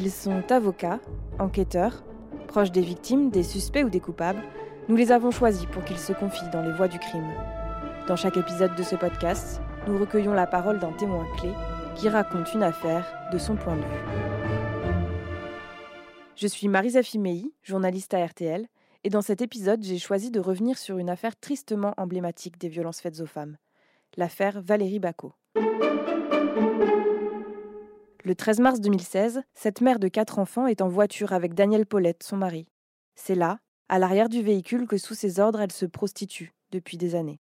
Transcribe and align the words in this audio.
Ils 0.00 0.12
sont 0.12 0.52
avocats, 0.52 1.00
enquêteurs, 1.40 2.04
proches 2.46 2.70
des 2.70 2.82
victimes, 2.82 3.30
des 3.30 3.42
suspects 3.42 3.82
ou 3.82 3.90
des 3.90 3.98
coupables. 3.98 4.40
Nous 4.88 4.94
les 4.94 5.10
avons 5.10 5.32
choisis 5.32 5.66
pour 5.66 5.82
qu'ils 5.82 5.98
se 5.98 6.12
confient 6.12 6.48
dans 6.52 6.62
les 6.62 6.70
voies 6.70 6.86
du 6.86 7.00
crime. 7.00 7.26
Dans 8.06 8.14
chaque 8.14 8.36
épisode 8.36 8.76
de 8.76 8.84
ce 8.84 8.94
podcast, 8.94 9.60
nous 9.88 9.98
recueillons 9.98 10.34
la 10.34 10.46
parole 10.46 10.78
d'un 10.78 10.92
témoin 10.92 11.26
clé 11.36 11.50
qui 11.96 12.08
raconte 12.08 12.54
une 12.54 12.62
affaire 12.62 13.12
de 13.32 13.38
son 13.38 13.56
point 13.56 13.74
de 13.74 13.80
vue. 13.80 14.94
Je 16.36 16.46
suis 16.46 16.68
Marisa 16.68 17.02
Fimei, 17.02 17.52
journaliste 17.64 18.14
à 18.14 18.24
RTL, 18.24 18.68
et 19.02 19.10
dans 19.10 19.22
cet 19.22 19.42
épisode, 19.42 19.82
j'ai 19.82 19.98
choisi 19.98 20.30
de 20.30 20.38
revenir 20.38 20.78
sur 20.78 20.98
une 20.98 21.10
affaire 21.10 21.34
tristement 21.34 21.94
emblématique 21.96 22.56
des 22.60 22.68
violences 22.68 23.00
faites 23.00 23.18
aux 23.18 23.26
femmes, 23.26 23.56
l'affaire 24.16 24.62
Valérie 24.62 25.00
Bacot. 25.00 25.32
Le 28.28 28.34
13 28.34 28.60
mars 28.60 28.80
2016, 28.82 29.40
cette 29.54 29.80
mère 29.80 29.98
de 29.98 30.06
quatre 30.06 30.38
enfants 30.38 30.66
est 30.66 30.82
en 30.82 30.88
voiture 30.88 31.32
avec 31.32 31.54
Daniel 31.54 31.86
Paulette, 31.86 32.22
son 32.22 32.36
mari. 32.36 32.68
C'est 33.14 33.34
là, 33.34 33.58
à 33.88 33.98
l'arrière 33.98 34.28
du 34.28 34.42
véhicule, 34.42 34.86
que 34.86 34.98
sous 34.98 35.14
ses 35.14 35.40
ordres, 35.40 35.62
elle 35.62 35.72
se 35.72 35.86
prostitue 35.86 36.52
depuis 36.70 36.98
des 36.98 37.14
années. 37.14 37.40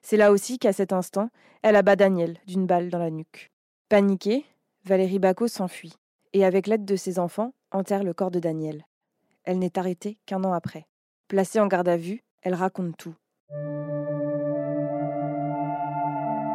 C'est 0.00 0.16
là 0.16 0.32
aussi 0.32 0.58
qu'à 0.58 0.72
cet 0.72 0.94
instant, 0.94 1.28
elle 1.60 1.76
abat 1.76 1.96
Daniel 1.96 2.38
d'une 2.46 2.64
balle 2.64 2.88
dans 2.88 2.98
la 2.98 3.10
nuque. 3.10 3.50
Paniquée, 3.90 4.46
Valérie 4.86 5.18
Bacot 5.18 5.48
s'enfuit 5.48 5.92
et, 6.32 6.46
avec 6.46 6.66
l'aide 6.66 6.86
de 6.86 6.96
ses 6.96 7.18
enfants, 7.18 7.52
enterre 7.70 8.02
le 8.02 8.14
corps 8.14 8.30
de 8.30 8.40
Daniel. 8.40 8.86
Elle 9.44 9.58
n'est 9.58 9.78
arrêtée 9.78 10.16
qu'un 10.24 10.42
an 10.44 10.54
après. 10.54 10.86
Placée 11.28 11.60
en 11.60 11.66
garde 11.66 11.88
à 11.88 11.98
vue, 11.98 12.22
elle 12.40 12.54
raconte 12.54 12.96
tout. 12.96 13.14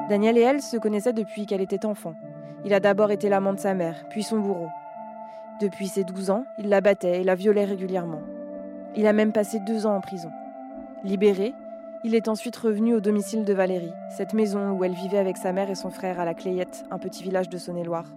Daniel 0.09 0.35
et 0.40 0.41
elle 0.41 0.63
se 0.63 0.77
connaissaient 0.77 1.13
depuis 1.13 1.46
qu'elle 1.46 1.62
était 1.62 1.85
enfant. 1.85 2.16
Il 2.67 2.73
a 2.73 2.81
d'abord 2.81 3.12
été 3.12 3.30
l'amant 3.30 3.53
de 3.53 3.62
sa 3.62 3.73
mère, 3.73 4.09
puis 4.09 4.23
son 4.23 4.39
bourreau. 4.39 4.67
Depuis 5.62 5.88
ses 5.88 6.03
12 6.03 6.31
ans, 6.31 6.46
il 6.60 6.68
la 6.68 6.82
battait 6.82 7.21
et 7.21 7.24
la 7.24 7.34
violait 7.34 7.63
régulièrement. 7.63 8.21
Il 8.98 9.07
a 9.07 9.13
même 9.13 9.32
passé 9.32 9.62
deux 9.62 9.85
ans 9.85 9.96
en 9.96 10.01
prison. 10.01 10.29
Libéré, 11.05 11.54
il 12.04 12.13
est 12.13 12.27
ensuite 12.27 12.57
revenu 12.57 12.93
au 12.93 12.99
domicile 12.99 13.46
de 13.46 13.54
Valérie, 13.54 13.93
cette 14.18 14.34
maison 14.34 14.71
où 14.71 14.84
elle 14.84 14.91
vivait 14.91 15.18
avec 15.18 15.37
sa 15.37 15.54
mère 15.54 15.70
et 15.70 15.76
son 15.76 15.90
frère 15.90 16.20
à 16.20 16.26
la 16.26 16.34
Clayette, 16.34 16.84
un 16.91 16.99
petit 16.99 17.24
village 17.24 17.48
de 17.48 17.57
Saône-et-Loire. 17.57 18.13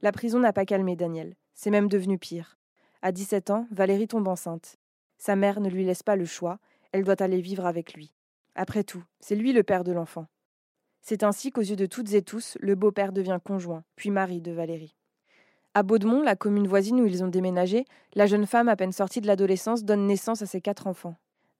La 0.00 0.12
prison 0.12 0.38
n'a 0.38 0.54
pas 0.54 0.64
calmé 0.64 0.96
Daniel, 0.96 1.34
c'est 1.52 1.68
même 1.68 1.88
devenu 1.88 2.16
pire. 2.16 2.56
À 3.02 3.12
17 3.12 3.50
ans, 3.50 3.66
Valérie 3.70 4.08
tombe 4.08 4.28
enceinte. 4.28 4.76
Sa 5.18 5.36
mère 5.36 5.60
ne 5.60 5.68
lui 5.68 5.84
laisse 5.84 6.02
pas 6.02 6.16
le 6.16 6.24
choix, 6.24 6.58
elle 6.92 7.04
doit 7.04 7.22
aller 7.22 7.42
vivre 7.42 7.66
avec 7.66 7.92
lui. 7.92 8.14
Après 8.54 8.82
tout, 8.82 9.04
c'est 9.20 9.36
lui 9.36 9.52
le 9.52 9.62
père 9.62 9.84
de 9.84 9.92
l'enfant. 9.92 10.24
C'est 11.02 11.22
ainsi 11.22 11.50
qu'aux 11.50 11.60
yeux 11.60 11.76
de 11.76 11.86
toutes 11.86 12.12
et 12.12 12.22
tous, 12.22 12.56
le 12.60 12.74
beau-père 12.74 13.12
devient 13.12 13.38
conjoint, 13.42 13.84
puis 13.96 14.10
mari 14.10 14.40
de 14.40 14.52
Valérie. 14.52 14.94
À 15.72 15.82
Baudemont, 15.82 16.22
la 16.22 16.36
commune 16.36 16.66
voisine 16.66 17.00
où 17.00 17.06
ils 17.06 17.22
ont 17.22 17.28
déménagé, 17.28 17.84
la 18.14 18.26
jeune 18.26 18.46
femme 18.46 18.68
à 18.68 18.76
peine 18.76 18.92
sortie 18.92 19.20
de 19.20 19.26
l'adolescence 19.26 19.84
donne 19.84 20.06
naissance 20.06 20.42
à 20.42 20.46
ses 20.46 20.60
quatre 20.60 20.86
enfants. 20.86 21.16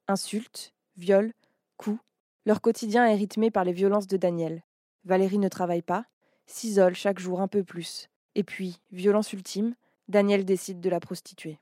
Insultes, 0.09 0.73
viols, 0.97 1.33
coups, 1.77 2.01
leur 2.45 2.61
quotidien 2.61 3.07
est 3.07 3.15
rythmé 3.15 3.51
par 3.51 3.65
les 3.65 3.73
violences 3.73 4.09
de 4.09 4.17
Daniel. 4.17 4.63
Valérie 5.05 5.39
ne 5.39 5.49
travaille 5.49 5.83
pas, 5.83 6.07
s'isole 6.47 6.95
chaque 6.95 7.21
jour 7.21 7.41
un 7.41 7.49
peu 7.49 7.63
plus. 7.63 8.09
Et 8.35 8.43
puis, 8.43 8.81
violence 8.91 9.33
ultime, 9.33 9.75
Daniel 10.09 10.45
décide 10.45 10.81
de 10.81 10.91
la 10.91 11.01
prostituer. 11.01 11.59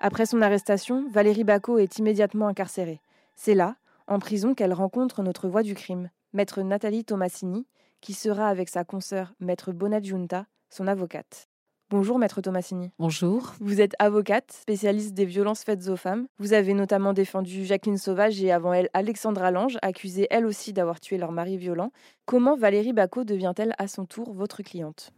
Après 0.00 0.26
son 0.26 0.42
arrestation, 0.42 1.08
Valérie 1.10 1.42
Bacot 1.42 1.78
est 1.78 1.98
immédiatement 1.98 2.46
incarcérée. 2.46 3.00
C'est 3.34 3.54
là, 3.54 3.76
en 4.06 4.20
prison, 4.20 4.54
qu'elle 4.54 4.72
rencontre 4.72 5.24
notre 5.24 5.48
voix 5.48 5.64
du 5.64 5.74
crime, 5.74 6.08
maître 6.32 6.62
Nathalie 6.62 7.04
Tomassini, 7.04 7.66
qui 8.00 8.12
sera 8.12 8.48
avec 8.48 8.68
sa 8.68 8.84
consoeur 8.84 9.34
maître 9.40 9.72
Bonadjunta, 9.72 10.46
son 10.70 10.86
avocate. 10.86 11.48
Bonjour 11.90 12.18
maître 12.20 12.40
Tomassini. 12.40 12.92
Bonjour. 13.00 13.54
Vous 13.58 13.80
êtes 13.80 13.94
avocate, 13.98 14.52
spécialiste 14.52 15.14
des 15.14 15.24
violences 15.24 15.64
faites 15.64 15.88
aux 15.88 15.96
femmes. 15.96 16.28
Vous 16.38 16.52
avez 16.52 16.74
notamment 16.74 17.12
défendu 17.12 17.64
Jacqueline 17.64 17.98
Sauvage 17.98 18.40
et 18.40 18.52
avant 18.52 18.72
elle 18.72 18.90
Alexandra 18.92 19.50
Lange, 19.50 19.78
accusée 19.82 20.28
elle 20.30 20.46
aussi 20.46 20.72
d'avoir 20.72 21.00
tué 21.00 21.18
leur 21.18 21.32
mari 21.32 21.56
violent. 21.56 21.90
Comment 22.24 22.56
Valérie 22.56 22.92
Bacot 22.92 23.24
devient-elle 23.24 23.74
à 23.78 23.88
son 23.88 24.04
tour 24.04 24.32
votre 24.32 24.62
cliente? 24.62 25.12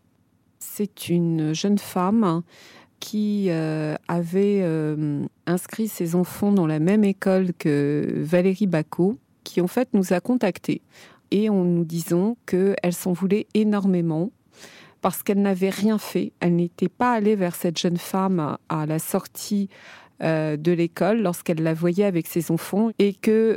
C'est 0.62 1.08
une 1.08 1.54
jeune 1.54 1.78
femme 1.78 2.42
qui 3.00 3.46
euh, 3.48 3.96
avait 4.08 4.60
euh, 4.62 5.24
inscrit 5.46 5.88
ses 5.88 6.14
enfants 6.14 6.52
dans 6.52 6.66
la 6.66 6.78
même 6.78 7.02
école 7.02 7.52
que 7.58 8.06
Valérie 8.16 8.66
Bacot, 8.66 9.18
qui 9.42 9.60
en 9.60 9.66
fait 9.66 9.88
nous 9.94 10.12
a 10.12 10.20
contactés 10.20 10.82
et 11.30 11.48
en 11.48 11.64
nous 11.64 11.84
disant 11.84 12.36
qu'elle 12.46 12.92
s'en 12.92 13.12
voulait 13.12 13.46
énormément 13.54 14.30
parce 15.00 15.22
qu'elle 15.22 15.40
n'avait 15.40 15.70
rien 15.70 15.96
fait. 15.96 16.32
Elle 16.40 16.56
n'était 16.56 16.90
pas 16.90 17.12
allée 17.12 17.36
vers 17.36 17.54
cette 17.54 17.78
jeune 17.78 17.96
femme 17.96 18.58
à 18.68 18.84
la 18.84 18.98
sortie 18.98 19.70
euh, 20.22 20.58
de 20.58 20.72
l'école 20.72 21.22
lorsqu'elle 21.22 21.62
la 21.62 21.72
voyait 21.72 22.04
avec 22.04 22.26
ses 22.26 22.50
enfants 22.50 22.90
et 22.98 23.14
que 23.14 23.56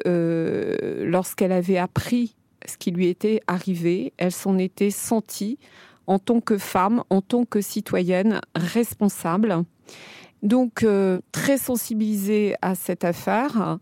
lorsqu'elle 1.04 1.52
avait 1.52 1.78
appris 1.78 2.36
ce 2.66 2.78
qui 2.78 2.92
lui 2.92 3.08
était 3.08 3.42
arrivé, 3.48 4.14
elle 4.18 4.32
s'en 4.32 4.58
était 4.58 4.90
sentie 4.90 5.60
en 6.08 6.20
tant 6.20 6.42
que 6.42 6.58
femme, 6.58 7.04
en 7.10 7.22
tant 7.22 7.46
que 7.46 7.62
citoyenne 7.62 8.42
responsable. 8.56 9.64
Donc, 10.42 10.84
euh, 10.84 11.22
très 11.32 11.58
sensibilisée 11.58 12.56
à 12.62 12.76
cette 12.76 13.06
affaire, 13.06 13.80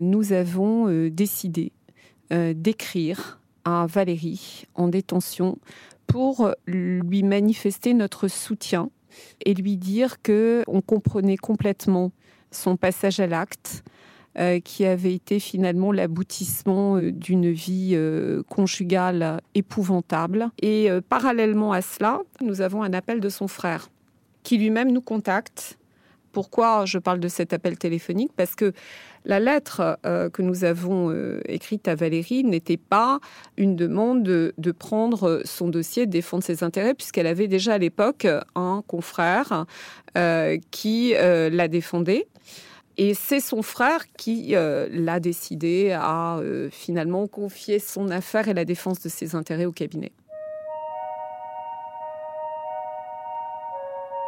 nous 0.00 0.32
avons 0.32 0.88
euh, 0.88 1.10
décidé 1.10 1.72
euh, 2.32 2.54
d'écrire 2.56 3.40
à 3.64 3.86
Valérie 3.86 4.64
en 4.74 4.88
détention 4.88 5.58
pour 6.06 6.50
lui 6.66 7.22
manifester 7.22 7.92
notre 7.92 8.28
soutien 8.28 8.88
et 9.44 9.52
lui 9.52 9.76
dire 9.76 10.22
que 10.22 10.64
on 10.66 10.80
comprenait 10.80 11.36
complètement 11.36 12.12
son 12.50 12.78
passage 12.78 13.20
à 13.20 13.26
l'acte, 13.26 13.84
euh, 14.38 14.60
qui 14.60 14.84
avait 14.84 15.14
été 15.14 15.40
finalement 15.40 15.90
l'aboutissement 15.90 16.96
euh, 16.96 17.10
d'une 17.10 17.50
vie 17.50 17.94
euh, 17.94 18.44
conjugale 18.44 19.40
épouvantable. 19.56 20.50
Et 20.62 20.88
parallèlement 21.08 21.72
à 21.72 21.82
cela, 21.82 22.20
nous 22.40 22.60
avons 22.60 22.84
un 22.84 22.92
appel 22.92 23.18
de 23.18 23.28
son 23.30 23.48
frère 23.48 23.88
qui 24.44 24.56
lui-même 24.56 24.92
nous 24.92 25.00
contacte. 25.00 25.76
Pourquoi 26.30 26.84
je 26.84 26.98
parle 26.98 27.18
de 27.18 27.26
cet 27.26 27.52
appel 27.52 27.76
téléphonique? 27.78 28.30
Parce 28.36 28.54
que 28.54 28.72
la 29.24 29.40
lettre 29.40 29.98
que 30.04 30.42
nous 30.42 30.62
avons 30.62 31.12
écrite 31.46 31.88
à 31.88 31.96
Valérie 31.96 32.44
n'était 32.44 32.76
pas 32.76 33.18
une 33.56 33.74
demande 33.74 34.22
de, 34.22 34.54
de, 34.56 34.70
prendre 34.70 35.42
son 35.44 35.68
dossier, 35.68 36.06
de 36.06 36.12
défendre 36.12 36.44
ses 36.44 36.62
intérêts, 36.62 36.94
puisqu'elle 36.94 37.26
avait 37.26 37.48
déjà 37.48 37.74
à 37.74 37.78
l'époque 37.78 38.26
un 38.54 38.84
confrère 38.86 39.66
qui 40.70 41.14
la 41.14 41.68
défendait. 41.68 42.28
Et 43.00 43.14
c'est 43.14 43.38
son 43.38 43.62
frère 43.62 44.12
qui 44.16 44.56
euh, 44.56 44.88
l'a 44.90 45.20
décidé 45.20 45.92
à 45.92 46.38
euh, 46.38 46.68
finalement 46.68 47.28
confier 47.28 47.78
son 47.78 48.10
affaire 48.10 48.48
et 48.48 48.54
la 48.54 48.64
défense 48.64 48.98
de 49.00 49.08
ses 49.08 49.36
intérêts 49.36 49.66
au 49.66 49.72
cabinet. 49.72 50.10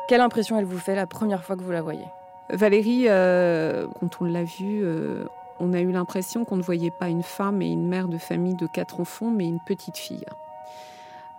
Quelle 0.07 0.21
impression 0.21 0.57
elle 0.57 0.65
vous 0.65 0.79
fait 0.79 0.95
la 0.95 1.09
première 1.09 1.45
fois 1.45 1.57
que 1.57 1.63
vous 1.63 1.73
la 1.73 1.83
voyez? 1.83 2.07
Valérie, 2.51 3.07
euh, 3.09 3.89
quand 3.99 4.21
on 4.21 4.25
l'a 4.25 4.45
vue, 4.45 4.85
on 5.59 5.73
a 5.73 5.81
eu 5.81 5.91
l'impression 5.91 6.45
qu'on 6.45 6.57
ne 6.57 6.63
voyait 6.63 6.93
pas 6.97 7.09
une 7.09 7.25
femme 7.25 7.63
et 7.63 7.69
une 7.69 7.89
mère 7.89 8.07
de 8.07 8.19
famille 8.19 8.55
de 8.55 8.69
quatre 8.69 9.01
enfants, 9.01 9.31
mais 9.31 9.47
une 9.47 9.61
petite 9.67 9.97
fille. 9.97 10.25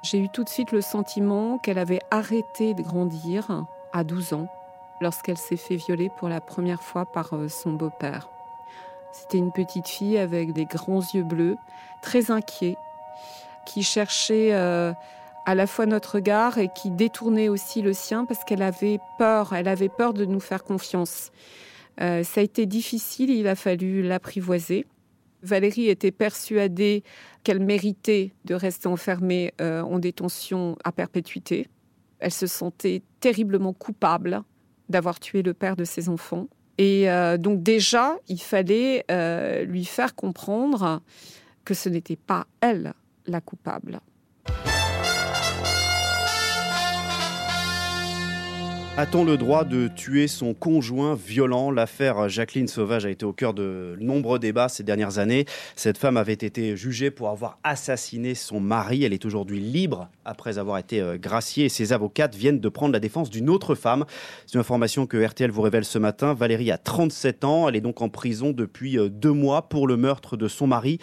J'ai 0.03 0.19
eu 0.19 0.27
tout 0.29 0.43
de 0.43 0.49
suite 0.49 0.73
le 0.73 0.81
sentiment 0.81 1.59
qu'elle 1.59 1.79
avait 1.79 2.01
arrêté 2.11 2.73
de 2.73 2.81
grandir 2.81 3.65
à 3.93 4.03
12 4.03 4.33
ans 4.33 4.47
lorsqu'elle 5.01 5.37
s'est 5.37 5.57
fait 5.57 5.75
violer 5.75 6.09
pour 6.17 6.29
la 6.29 6.39
première 6.39 6.81
fois 6.81 7.05
par 7.05 7.33
euh, 7.33 7.49
son 7.49 7.73
beau-père. 7.73 8.29
C'était 9.11 9.39
une 9.39 9.51
petite 9.51 9.87
fille 9.87 10.17
avec 10.17 10.53
des 10.53 10.65
grands 10.65 11.01
yeux 11.13 11.23
bleus, 11.23 11.57
très 12.01 12.31
inquiet, 12.31 12.77
qui 13.65 13.83
cherchait 13.83 14.53
euh, 14.53 14.93
à 15.45 15.55
la 15.55 15.67
fois 15.67 15.85
notre 15.85 16.15
regard 16.15 16.59
et 16.59 16.69
qui 16.73 16.91
détournait 16.91 17.49
aussi 17.49 17.81
le 17.81 17.93
sien 17.93 18.25
parce 18.25 18.45
qu'elle 18.45 18.61
avait 18.61 18.99
peur, 19.17 19.53
elle 19.53 19.67
avait 19.67 19.89
peur 19.89 20.13
de 20.13 20.23
nous 20.23 20.39
faire 20.39 20.63
confiance. 20.63 21.31
Euh, 21.99 22.23
ça 22.23 22.39
a 22.39 22.43
été 22.43 22.65
difficile, 22.65 23.31
il 23.31 23.47
a 23.47 23.55
fallu 23.55 24.01
l'apprivoiser. 24.01 24.85
Valérie 25.43 25.89
était 25.89 26.11
persuadée 26.11 27.03
qu'elle 27.43 27.59
méritait 27.59 28.31
de 28.45 28.53
rester 28.53 28.87
enfermée 28.87 29.51
en 29.59 29.97
détention 29.97 30.77
à 30.83 30.91
perpétuité. 30.91 31.67
Elle 32.19 32.31
se 32.31 32.45
sentait 32.45 33.01
terriblement 33.19 33.73
coupable 33.73 34.43
d'avoir 34.91 35.19
tué 35.19 35.41
le 35.41 35.53
père 35.53 35.75
de 35.75 35.83
ses 35.83 36.09
enfants. 36.09 36.47
Et 36.77 37.09
euh, 37.09 37.37
donc 37.37 37.63
déjà, 37.63 38.17
il 38.27 38.41
fallait 38.41 39.05
euh, 39.11 39.63
lui 39.63 39.85
faire 39.85 40.15
comprendre 40.15 41.01
que 41.65 41.73
ce 41.73 41.89
n'était 41.89 42.15
pas 42.15 42.47
elle 42.61 42.93
la 43.27 43.41
coupable. 43.41 43.99
A-t-on 48.97 49.23
le 49.23 49.37
droit 49.37 49.63
de 49.63 49.87
tuer 49.87 50.27
son 50.27 50.53
conjoint 50.53 51.15
violent? 51.15 51.71
L'affaire 51.71 52.27
Jacqueline 52.27 52.67
Sauvage 52.67 53.05
a 53.05 53.09
été 53.09 53.25
au 53.25 53.31
cœur 53.31 53.53
de 53.53 53.95
nombreux 54.01 54.37
débats 54.37 54.67
ces 54.67 54.83
dernières 54.83 55.17
années. 55.17 55.45
Cette 55.77 55.97
femme 55.97 56.17
avait 56.17 56.33
été 56.33 56.75
jugée 56.75 57.09
pour 57.09 57.29
avoir 57.29 57.57
assassiné 57.63 58.35
son 58.35 58.59
mari. 58.59 59.05
Elle 59.05 59.13
est 59.13 59.25
aujourd'hui 59.25 59.61
libre 59.61 60.09
après 60.25 60.57
avoir 60.57 60.77
été 60.77 60.99
euh, 60.99 61.17
graciée 61.17 61.69
ses 61.69 61.93
avocates 61.93 62.35
viennent 62.35 62.59
de 62.59 62.69
prendre 62.69 62.91
la 62.91 62.99
défense 62.99 63.29
d'une 63.29 63.49
autre 63.49 63.75
femme. 63.75 64.05
C'est 64.45 64.55
une 64.55 64.59
information 64.59 65.07
que 65.07 65.25
RTL 65.25 65.51
vous 65.51 65.61
révèle 65.61 65.85
ce 65.85 65.97
matin. 65.97 66.33
Valérie 66.33 66.69
a 66.69 66.77
37 66.77 67.45
ans. 67.45 67.69
Elle 67.69 67.77
est 67.77 67.81
donc 67.81 68.01
en 68.01 68.09
prison 68.09 68.51
depuis 68.51 68.99
euh, 68.99 69.07
deux 69.07 69.31
mois 69.31 69.69
pour 69.69 69.87
le 69.87 69.95
meurtre 69.95 70.35
de 70.35 70.49
son 70.49 70.67
mari. 70.67 70.99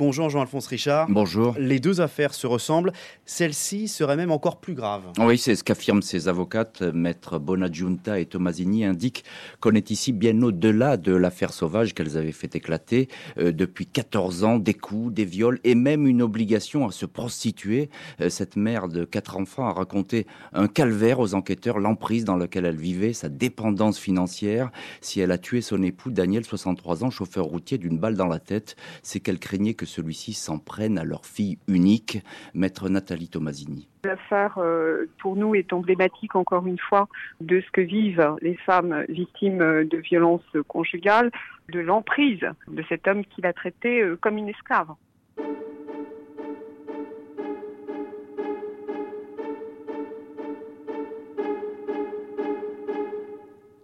Bonjour 0.00 0.30
Jean-Alphonse 0.30 0.66
Richard. 0.66 1.08
Bonjour. 1.10 1.54
Les 1.58 1.78
deux 1.78 2.00
affaires 2.00 2.32
se 2.32 2.46
ressemblent. 2.46 2.94
Celle-ci 3.26 3.86
serait 3.86 4.16
même 4.16 4.30
encore 4.30 4.58
plus 4.58 4.72
grave. 4.72 5.02
Oui, 5.18 5.36
c'est 5.36 5.54
ce 5.54 5.62
qu'affirment 5.62 6.00
ses 6.00 6.26
avocates. 6.26 6.80
Maître 6.80 7.38
Bonaggiunta 7.38 8.18
et 8.18 8.24
Tomasini 8.24 8.86
indiquent 8.86 9.24
qu'on 9.60 9.72
est 9.72 9.90
ici 9.90 10.12
bien 10.12 10.40
au-delà 10.40 10.96
de 10.96 11.12
l'affaire 11.12 11.52
sauvage 11.52 11.92
qu'elles 11.92 12.16
avaient 12.16 12.32
fait 12.32 12.56
éclater. 12.56 13.08
Euh, 13.36 13.52
depuis 13.52 13.84
14 13.84 14.44
ans, 14.44 14.58
des 14.58 14.72
coups, 14.72 15.12
des 15.12 15.26
viols 15.26 15.60
et 15.64 15.74
même 15.74 16.06
une 16.06 16.22
obligation 16.22 16.88
à 16.88 16.92
se 16.92 17.04
prostituer. 17.04 17.90
Euh, 18.22 18.30
cette 18.30 18.56
mère 18.56 18.88
de 18.88 19.04
quatre 19.04 19.36
enfants 19.36 19.68
a 19.68 19.74
raconté 19.74 20.26
un 20.54 20.66
calvaire 20.66 21.20
aux 21.20 21.34
enquêteurs, 21.34 21.78
l'emprise 21.78 22.24
dans 22.24 22.38
laquelle 22.38 22.64
elle 22.64 22.78
vivait, 22.78 23.12
sa 23.12 23.28
dépendance 23.28 23.98
financière. 23.98 24.70
Si 25.02 25.20
elle 25.20 25.30
a 25.30 25.36
tué 25.36 25.60
son 25.60 25.82
époux, 25.82 26.10
Daniel, 26.10 26.46
63 26.46 27.04
ans, 27.04 27.10
chauffeur 27.10 27.44
routier, 27.44 27.76
d'une 27.76 27.98
balle 27.98 28.14
dans 28.14 28.28
la 28.28 28.38
tête, 28.38 28.76
c'est 29.02 29.20
qu'elle 29.20 29.38
craignait 29.38 29.74
que 29.74 29.89
celui-ci 29.90 30.32
s'en 30.32 30.58
prenne 30.58 30.98
à 30.98 31.04
leur 31.04 31.26
fille 31.26 31.58
unique, 31.68 32.18
maître 32.54 32.88
Nathalie 32.88 33.28
Tomasini. 33.28 33.88
L'affaire, 34.04 34.56
euh, 34.58 35.06
pour 35.20 35.36
nous, 35.36 35.54
est 35.54 35.72
emblématique, 35.72 36.36
encore 36.36 36.66
une 36.66 36.78
fois, 36.78 37.08
de 37.40 37.60
ce 37.60 37.70
que 37.70 37.82
vivent 37.82 38.34
les 38.40 38.56
femmes 38.56 39.04
victimes 39.08 39.84
de 39.84 39.96
violences 39.98 40.56
conjugales, 40.68 41.30
de 41.70 41.80
l'emprise 41.80 42.46
de 42.68 42.84
cet 42.88 43.06
homme 43.06 43.24
qui 43.24 43.42
l'a 43.42 43.52
traitée 43.52 44.00
euh, 44.00 44.16
comme 44.20 44.38
une 44.38 44.48
esclave. 44.48 44.88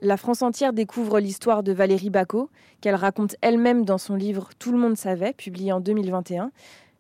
La 0.06 0.16
France 0.16 0.42
entière 0.42 0.72
découvre 0.72 1.18
l'histoire 1.18 1.64
de 1.64 1.72
Valérie 1.72 2.10
Bacot, 2.10 2.48
qu'elle 2.80 2.94
raconte 2.94 3.34
elle-même 3.40 3.84
dans 3.84 3.98
son 3.98 4.14
livre 4.14 4.50
Tout 4.60 4.70
le 4.70 4.78
monde 4.78 4.96
savait, 4.96 5.32
publié 5.32 5.72
en 5.72 5.80
2021. 5.80 6.52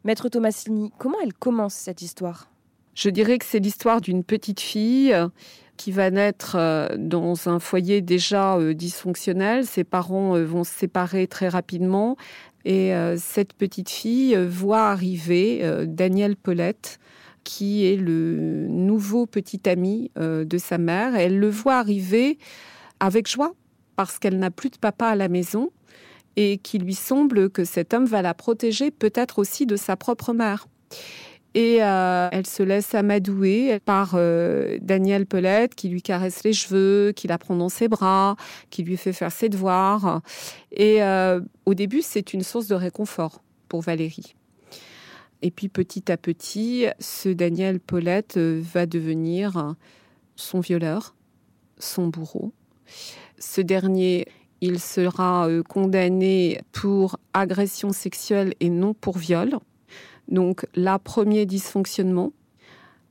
Maître 0.02 0.28
Tomasini, 0.28 0.90
comment 0.98 1.18
elle 1.22 1.32
commence 1.32 1.74
cette 1.74 2.02
histoire? 2.02 2.50
Je 2.96 3.08
dirais 3.08 3.38
que 3.38 3.44
c'est 3.44 3.60
l'histoire 3.60 4.00
d'une 4.00 4.24
petite 4.24 4.58
fille 4.58 5.12
euh, 5.12 5.28
qui 5.76 5.92
va 5.92 6.10
naître 6.10 6.56
euh, 6.58 6.88
dans 6.98 7.48
un 7.48 7.60
foyer 7.60 8.00
déjà 8.00 8.56
euh, 8.56 8.74
dysfonctionnel. 8.74 9.66
Ses 9.66 9.84
parents 9.84 10.42
vont 10.42 10.64
se 10.64 10.72
séparer 10.72 11.28
très 11.28 11.48
rapidement. 11.48 12.16
Et 12.64 12.90
cette 13.16 13.52
petite 13.52 13.90
fille 13.90 14.36
voit 14.48 14.88
arriver 14.88 15.62
Daniel 15.86 16.34
Paulette, 16.34 16.98
qui 17.44 17.86
est 17.86 17.94
le 17.94 18.66
nouveau 18.68 19.26
petit 19.26 19.68
ami 19.68 20.10
de 20.16 20.58
sa 20.58 20.76
mère. 20.76 21.14
Elle 21.14 21.38
le 21.38 21.48
voit 21.48 21.76
arriver 21.76 22.38
avec 23.00 23.28
joie, 23.28 23.52
parce 23.96 24.18
qu'elle 24.18 24.38
n'a 24.38 24.50
plus 24.50 24.70
de 24.70 24.78
papa 24.78 25.06
à 25.06 25.14
la 25.16 25.28
maison 25.28 25.70
et 26.36 26.58
qu'il 26.58 26.82
lui 26.82 26.94
semble 26.94 27.50
que 27.50 27.64
cet 27.64 27.94
homme 27.94 28.04
va 28.04 28.22
la 28.22 28.34
protéger 28.34 28.90
peut-être 28.90 29.38
aussi 29.38 29.66
de 29.66 29.76
sa 29.76 29.96
propre 29.96 30.32
mère. 30.32 30.66
Et 31.54 31.82
euh, 31.82 32.28
elle 32.32 32.46
se 32.46 32.62
laisse 32.62 32.94
amadouer 32.94 33.80
par 33.80 34.10
euh, 34.12 34.76
Daniel 34.82 35.24
Pelette 35.24 35.74
qui 35.74 35.88
lui 35.88 36.02
caresse 36.02 36.44
les 36.44 36.52
cheveux, 36.52 37.12
qui 37.16 37.28
la 37.28 37.38
prend 37.38 37.56
dans 37.56 37.70
ses 37.70 37.88
bras, 37.88 38.36
qui 38.68 38.82
lui 38.82 38.98
fait 38.98 39.14
faire 39.14 39.32
ses 39.32 39.48
devoirs. 39.48 40.20
Et 40.70 41.02
euh, 41.02 41.40
au 41.64 41.72
début, 41.72 42.02
c'est 42.02 42.34
une 42.34 42.42
source 42.42 42.66
de 42.66 42.74
réconfort 42.74 43.42
pour 43.68 43.80
Valérie. 43.80 44.36
Et 45.40 45.50
puis 45.50 45.70
petit 45.70 46.12
à 46.12 46.18
petit, 46.18 46.88
ce 46.98 47.30
Daniel 47.30 47.80
Paulette 47.80 48.36
va 48.36 48.84
devenir 48.84 49.74
son 50.34 50.60
violeur, 50.60 51.14
son 51.78 52.08
bourreau, 52.08 52.52
ce 53.38 53.60
dernier, 53.60 54.26
il 54.60 54.80
sera 54.80 55.48
euh, 55.48 55.62
condamné 55.62 56.60
pour 56.72 57.18
agression 57.34 57.92
sexuelle 57.92 58.54
et 58.60 58.70
non 58.70 58.94
pour 58.94 59.18
viol. 59.18 59.58
Donc 60.28 60.66
là, 60.74 60.98
premier 60.98 61.46
dysfonctionnement. 61.46 62.32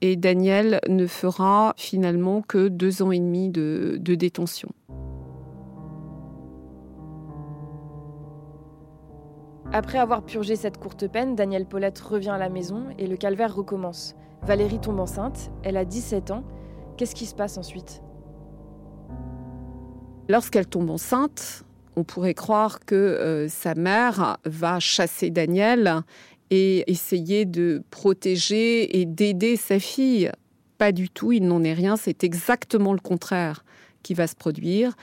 Et 0.02 0.18
Daniel 0.18 0.82
ne 0.90 1.08
fera 1.08 1.74
finalement 1.78 2.42
que 2.42 2.68
deux 2.68 3.02
ans 3.02 3.12
et 3.12 3.20
demi 3.20 3.50
de, 3.50 3.98
de 4.00 4.16
détention. 4.16 4.70
Après 9.72 9.98
avoir 9.98 10.24
purgé 10.24 10.56
cette 10.56 10.78
courte 10.78 11.08
peine, 11.08 11.36
Daniel 11.36 11.66
Paulette 11.66 12.00
revient 12.00 12.30
à 12.30 12.38
la 12.38 12.50
maison 12.50 12.86
et 13.00 13.08
le 13.08 13.18
calvaire 13.18 13.56
recommence. 13.56 14.16
Valérie 14.44 14.80
tombe 14.80 15.00
enceinte, 15.00 15.52
elle 15.64 15.78
a 15.78 15.86
17 15.86 16.32
ans. 16.32 16.44
Qu'est-ce 16.98 17.16
qui 17.16 17.26
se 17.26 17.36
passe 17.36 17.58
ensuite? 17.58 18.05
Lorsqu'elle 20.28 20.66
tombe 20.66 20.90
enceinte, 20.90 21.64
on 21.96 22.04
pourrait 22.04 22.34
croire 22.34 22.80
que 22.80 22.96
euh, 22.96 23.48
sa 23.48 23.76
mère 23.76 24.38
va 24.44 24.80
chasser 24.80 25.30
Daniel 25.30 26.02
et 26.50 26.90
essayer 26.92 27.46
de 27.46 27.84
protéger 27.92 29.00
et 29.00 29.06
d'aider 29.06 29.56
sa 29.56 29.80
fille. 29.80 30.32
Pas 30.80 30.92
du 30.92 31.10
tout, 31.10 31.32
il 31.32 31.46
n'en 31.46 31.64
est 31.64 31.74
rien, 31.74 31.96
c'est 31.96 32.24
exactement 32.24 32.94
le 32.94 33.00
contraire 33.00 33.64
qui 34.02 34.16
va 34.16 34.26
se 34.26 34.36
produire. 34.36 34.96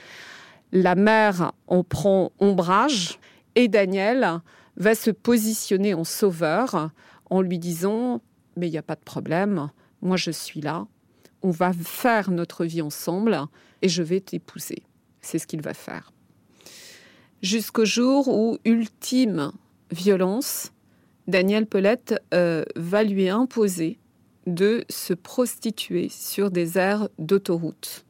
La 0.73 0.95
mère 0.95 1.53
en 1.67 1.85
prend 1.85 2.33
ombrage 2.39 3.17
et 3.55 3.69
Daniel 3.69 4.41
va 4.75 4.93
se 4.93 5.09
positionner 5.09 5.93
en 5.93 6.03
sauveur 6.03 6.89
en 7.29 7.41
lui 7.41 7.59
disant 7.59 8.21
Mais 8.57 8.67
il 8.67 8.71
n'y 8.71 8.77
a 8.77 8.83
pas 8.83 8.95
de 8.95 9.03
problème, 9.03 9.69
moi 10.01 10.17
je 10.17 10.31
suis 10.31 10.59
là, 10.59 10.85
on 11.43 11.51
va 11.51 11.71
faire 11.71 12.29
notre 12.29 12.65
vie 12.65 12.81
ensemble 12.81 13.39
et 13.81 13.87
je 13.87 14.03
vais 14.03 14.19
t'épouser. 14.19 14.83
C'est 15.23 15.39
ce 15.39 15.47
qu'il 15.47 15.61
va 15.61 15.73
faire. 15.73 16.11
Jusqu'au 17.41 17.85
jour 17.85 18.27
où, 18.27 18.57
ultime 18.63 19.51
violence, 19.91 20.71
Daniel 21.27 21.65
Pelette 21.65 22.15
euh, 22.33 22.63
va 22.75 23.03
lui 23.03 23.29
imposer 23.29 23.99
de 24.45 24.83
se 24.89 25.13
prostituer 25.13 26.09
sur 26.09 26.51
des 26.51 26.77
aires 26.77 27.07
d'autoroute. 27.17 28.05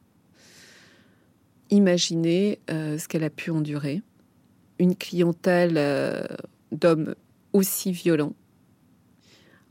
Imaginez 1.70 2.60
euh, 2.70 2.98
ce 2.98 3.08
qu'elle 3.08 3.24
a 3.24 3.30
pu 3.30 3.52
endurer. 3.52 4.02
Une 4.80 4.96
clientèle 4.96 5.78
euh, 5.78 6.24
d'hommes 6.72 7.16
aussi 7.54 7.92
violents, 7.92 8.34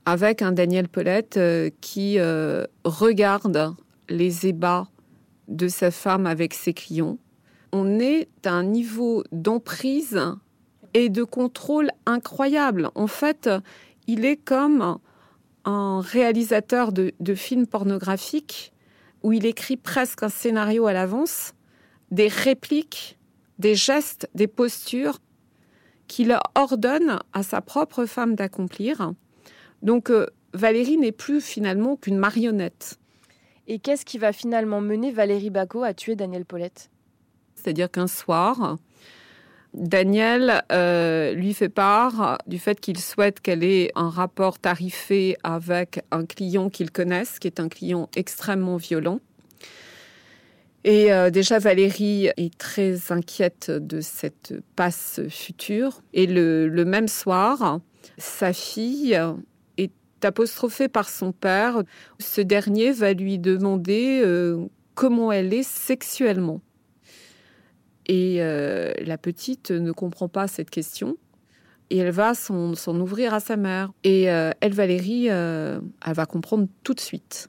avec 0.04 0.40
un 0.42 0.52
Daniel 0.52 0.88
Pelette 0.88 1.38
qui 1.80 2.18
regarde 2.84 3.74
les 4.08 4.46
ébats 4.46 4.88
de 5.48 5.66
sa 5.66 5.90
femme 5.90 6.26
avec 6.26 6.54
ses 6.54 6.72
clients, 6.72 7.18
on 7.72 7.98
est 7.98 8.28
à 8.44 8.52
un 8.52 8.64
niveau 8.64 9.24
d'emprise 9.32 10.20
et 10.94 11.08
de 11.08 11.24
contrôle 11.24 11.90
incroyable. 12.06 12.90
En 12.94 13.06
fait, 13.06 13.48
il 14.06 14.24
est 14.24 14.36
comme 14.36 14.98
un 15.64 16.00
réalisateur 16.00 16.92
de, 16.92 17.34
films 17.34 17.66
pornographiques 17.66 18.72
où 19.22 19.32
il 19.32 19.46
écrit 19.46 19.76
presque 19.76 20.22
un 20.22 20.28
scénario 20.28 20.86
à 20.86 20.92
l'avance, 20.92 21.54
des 22.10 22.28
répliques, 22.28 23.18
des 23.58 23.74
gestes, 23.74 24.28
des 24.34 24.48
postures 24.48 25.18
qu'il 26.08 26.36
ordonne 26.56 27.20
à 27.32 27.42
sa 27.42 27.60
propre 27.60 28.04
femme 28.04 28.34
d'accomplir. 28.34 29.12
Donc 29.82 30.10
euh, 30.10 30.26
Valérie 30.52 30.98
n'est 30.98 31.12
plus 31.12 31.40
finalement 31.40 31.96
qu'une 31.96 32.18
marionnette. 32.18 32.98
Et 33.68 33.78
qu'est-ce 33.78 34.04
qui 34.04 34.18
va 34.18 34.32
finalement 34.32 34.80
mener 34.80 35.12
Valérie 35.12 35.50
Bacot 35.50 35.84
à 35.84 35.94
tuer 35.94 36.16
Daniel 36.16 36.44
Paulette? 36.44 36.90
C'est-à-dire 37.62 37.90
qu'un 37.90 38.06
soir, 38.06 38.76
Daniel 39.74 40.62
euh, 40.70 41.32
lui 41.32 41.54
fait 41.54 41.68
part 41.68 42.38
du 42.46 42.58
fait 42.58 42.78
qu'il 42.78 42.98
souhaite 42.98 43.40
qu'elle 43.40 43.64
ait 43.64 43.90
un 43.94 44.10
rapport 44.10 44.58
tarifé 44.58 45.36
avec 45.44 46.02
un 46.10 46.26
client 46.26 46.68
qu'il 46.68 46.90
connaisse, 46.90 47.38
qui 47.38 47.46
est 47.46 47.60
un 47.60 47.68
client 47.68 48.08
extrêmement 48.14 48.76
violent. 48.76 49.20
Et 50.84 51.12
euh, 51.12 51.30
déjà, 51.30 51.58
Valérie 51.58 52.28
est 52.36 52.58
très 52.58 53.12
inquiète 53.12 53.70
de 53.70 54.00
cette 54.00 54.54
passe 54.74 55.20
future. 55.28 56.02
Et 56.12 56.26
le, 56.26 56.68
même 56.84 57.08
soir, 57.08 57.80
sa 58.18 58.52
fille 58.52 59.18
est 59.78 59.92
apostrophée 60.24 60.88
par 60.88 61.08
son 61.08 61.32
père. 61.32 61.82
Ce 62.18 62.40
dernier 62.40 62.90
va 62.90 63.12
lui 63.12 63.38
demander 63.38 64.20
euh, 64.24 64.66
comment 64.94 65.30
elle 65.30 65.54
est 65.54 65.62
sexuellement. 65.62 66.60
Et 68.06 68.36
euh, 68.40 68.92
la 68.98 69.18
petite 69.18 69.70
ne 69.70 69.92
comprend 69.92 70.28
pas 70.28 70.48
cette 70.48 70.70
question. 70.70 71.16
Et 71.90 71.98
elle 71.98 72.10
va 72.10 72.34
s'en 72.34 73.00
ouvrir 73.00 73.34
à 73.34 73.40
sa 73.40 73.56
mère. 73.56 73.92
Et 74.02 74.30
euh, 74.30 74.50
elle, 74.60 74.72
Valérie, 74.72 75.26
euh, 75.28 75.78
elle 76.06 76.14
va 76.14 76.24
comprendre 76.24 76.66
tout 76.82 76.94
de 76.94 77.00
suite. 77.00 77.48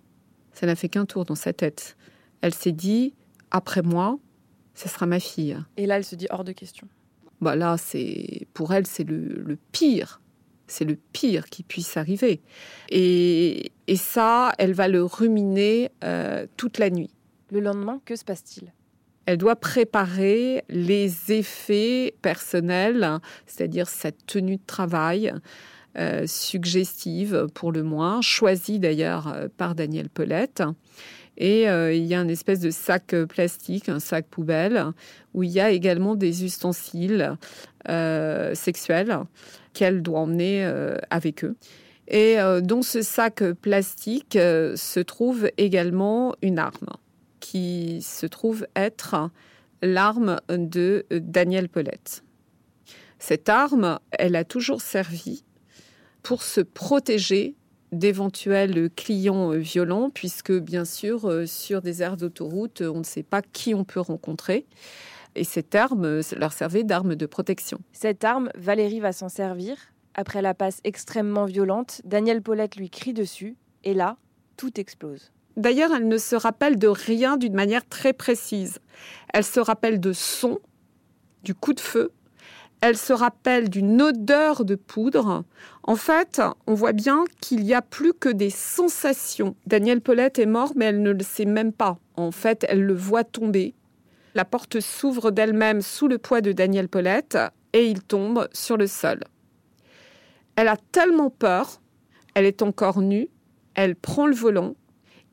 Ça 0.52 0.66
n'a 0.66 0.76
fait 0.76 0.90
qu'un 0.90 1.06
tour 1.06 1.26
dans 1.26 1.36
sa 1.36 1.54
tête. 1.54 1.96
elle 2.42 2.54
s'est 2.54 2.74
dit, 2.74 3.14
après 3.52 3.82
moi, 3.82 4.20
ce 4.74 4.90
sera 4.90 5.06
ma 5.06 5.20
fille. 5.20 5.58
Et 5.78 5.86
là, 5.86 5.98
elle 5.98 6.04
se 6.04 6.16
dit 6.16 6.28
hors 6.30 6.44
de 6.44 6.52
question. 6.52 6.88
Bah 7.42 7.56
là, 7.56 7.78
c'est 7.78 8.48
pour 8.54 8.74
elle, 8.74 8.88
c'est 8.88 9.04
le, 9.04 9.58
pire. 9.72 10.22
C'est 10.68 10.86
le 10.86 10.96
pire 10.96 11.46
qui 11.46 11.64
puisse 11.64 11.98
arriver. 11.98 12.42
Et, 12.90 13.72
ça, 13.96 14.54
elle 14.58 14.74
va 14.74 14.88
le 14.88 15.04
ruminer 15.04 15.92
euh, 16.04 16.48
toute 16.58 16.80
la 16.80 16.90
nuit. 16.90 17.12
Le 17.52 17.60
lendemain, 17.60 18.02
que 18.06 18.16
se 18.16 18.26
passe-t-il? 18.26 18.72
Elle 19.26 19.38
doit 19.38 19.56
préparer 19.56 20.64
les 20.70 21.32
effets 21.32 22.16
personnels, 22.22 23.20
c'est-à-dire 23.46 23.88
sa 23.88 24.12
tenue 24.12 24.58
de 24.58 24.66
travail, 24.66 25.34
euh, 25.96 26.26
suggestive 26.26 27.46
pour 27.54 27.72
le 27.72 27.84
moins, 27.84 28.20
choisie 28.22 28.80
d'ailleurs 28.80 29.28
euh, 29.28 29.48
par 29.56 29.76
Daniel 29.76 30.10
Pelette. 30.10 30.64
Et 31.38 31.70
euh, 31.70 31.94
il 31.94 32.06
y 32.06 32.16
a 32.16 32.22
une 32.22 32.32
espèce 32.32 32.60
de 32.62 32.72
sac 32.72 33.16
plastique, 33.30 33.90
un 33.90 34.00
sac 34.00 34.26
poubelle, 34.28 34.86
où 35.36 35.44
il 35.44 35.52
y 35.52 35.60
a 35.60 35.70
également 35.70 36.16
des 36.16 36.44
ustensiles 36.46 37.38
sexuels 38.54 39.20
qu'elle 39.74 40.02
doit 40.02 40.22
emmener 40.22 40.64
avec 41.10 41.44
eux. 41.44 41.56
Et 42.08 42.38
dans 42.62 42.82
ce 42.82 43.02
sac 43.02 43.44
plastique 43.62 44.34
se 44.34 45.00
trouve 45.00 45.50
également 45.58 46.34
une 46.42 46.60
arme 46.60 46.88
qui 47.54 48.02
se 48.02 48.26
trouve 48.26 48.66
être 48.76 49.30
l'arme 49.84 50.42
de 50.50 51.06
Daniel 51.12 51.70
Paulette. 51.70 52.24
Cette 53.20 53.48
arme, 53.48 54.00
elle 54.10 54.36
a 54.36 54.44
toujours 54.44 54.82
servi 54.82 55.44
pour 56.24 56.42
se 56.42 56.62
protéger 56.62 57.54
d'éventuels 57.92 58.90
clients 58.96 59.52
violents, 59.52 60.10
puisque 60.10 60.52
bien 60.52 60.84
sûr, 60.84 61.30
euh, 61.30 61.46
sur 61.46 61.84
des 61.84 62.02
aires 62.02 62.18
d'autoroute, 62.18 62.82
on 62.82 63.00
ne 63.00 63.04
sait 63.04 63.22
pas 63.22 63.44
qui 63.44 63.76
on 63.76 63.84
peut 63.84 64.00
rencontrer. 64.00 64.66
Et 65.36 65.44
cette 65.44 65.76
arme 65.76 66.22
leur 66.36 66.54
servait 66.54 66.84
d'arme 66.84 67.14
de 67.14 67.26
protection. 67.28 67.78
Cette 67.92 68.24
arme, 68.24 68.50
Valérie 68.56 69.00
va 69.00 69.14
s'en 69.14 69.30
servir. 69.30 69.78
Après 70.16 70.42
la 70.42 70.56
passe 70.56 70.80
extrêmement 70.84 71.46
violente, 71.46 72.02
Daniel 72.04 72.42
Paulette 72.42 72.78
lui 72.78 72.90
crie 72.90 73.14
dessus, 73.14 73.56
et 73.84 73.94
là, 73.94 74.18
tout 74.58 74.80
explose. 74.80 75.32
D'ailleurs, 75.58 75.92
elle 75.94 76.08
ne 76.08 76.18
se 76.18 76.36
rappelle 76.36 76.80
de 76.80 76.88
rien 76.88 77.38
d'une 77.38 77.54
manière 77.54 77.88
très 77.88 78.14
précise. 78.14 78.80
Elle 79.34 79.44
se 79.44 79.60
rappelle 79.60 80.00
de 80.00 80.14
son, 80.14 80.60
du 81.44 81.54
coup 81.54 81.74
de 81.74 81.80
feu. 81.80 82.12
Elle 82.82 82.98
se 82.98 83.14
rappelle 83.14 83.70
d'une 83.70 84.02
odeur 84.02 84.66
de 84.66 84.76
poudre. 84.76 85.46
En 85.84 85.96
fait, 85.96 86.42
on 86.68 86.74
voit 86.74 86.92
bien 86.92 87.24
qu'il 87.40 87.64
n'y 87.64 87.74
a 87.74 87.82
plus 87.82 88.14
que 88.14 88.30
des 88.30 88.50
sensations. 88.50 89.56
Daniel 89.66 90.02
Paulette 90.02 90.38
est 90.38 90.46
mort, 90.46 90.74
mais 90.76 90.86
elle 90.86 91.02
ne 91.02 91.12
le 91.12 91.24
sait 91.24 91.46
même 91.46 91.72
pas. 91.72 91.98
En 92.16 92.32
fait, 92.32 92.66
elle 92.68 92.84
le 92.84 92.94
voit 92.94 93.24
tomber. 93.24 93.74
La 94.36 94.46
porte 94.46 94.80
s'ouvre 94.80 95.32
d'elle-même 95.32 95.82
sous 95.82 96.08
le 96.08 96.18
poids 96.18 96.42
de 96.42 96.52
Daniel 96.52 96.90
Paulette 96.90 97.38
et 97.72 97.88
il 97.88 98.04
tombe 98.04 98.48
sur 98.52 98.78
le 98.78 98.88
sol. 98.88 99.20
Elle 100.56 100.68
a 100.68 100.78
tellement 100.92 101.30
peur, 101.30 101.82
elle 102.34 102.46
est 102.46 102.62
encore 102.62 103.02
nue, 103.02 103.30
elle 103.76 103.96
prend 103.96 104.28
le 104.28 104.36
volant, 104.36 104.76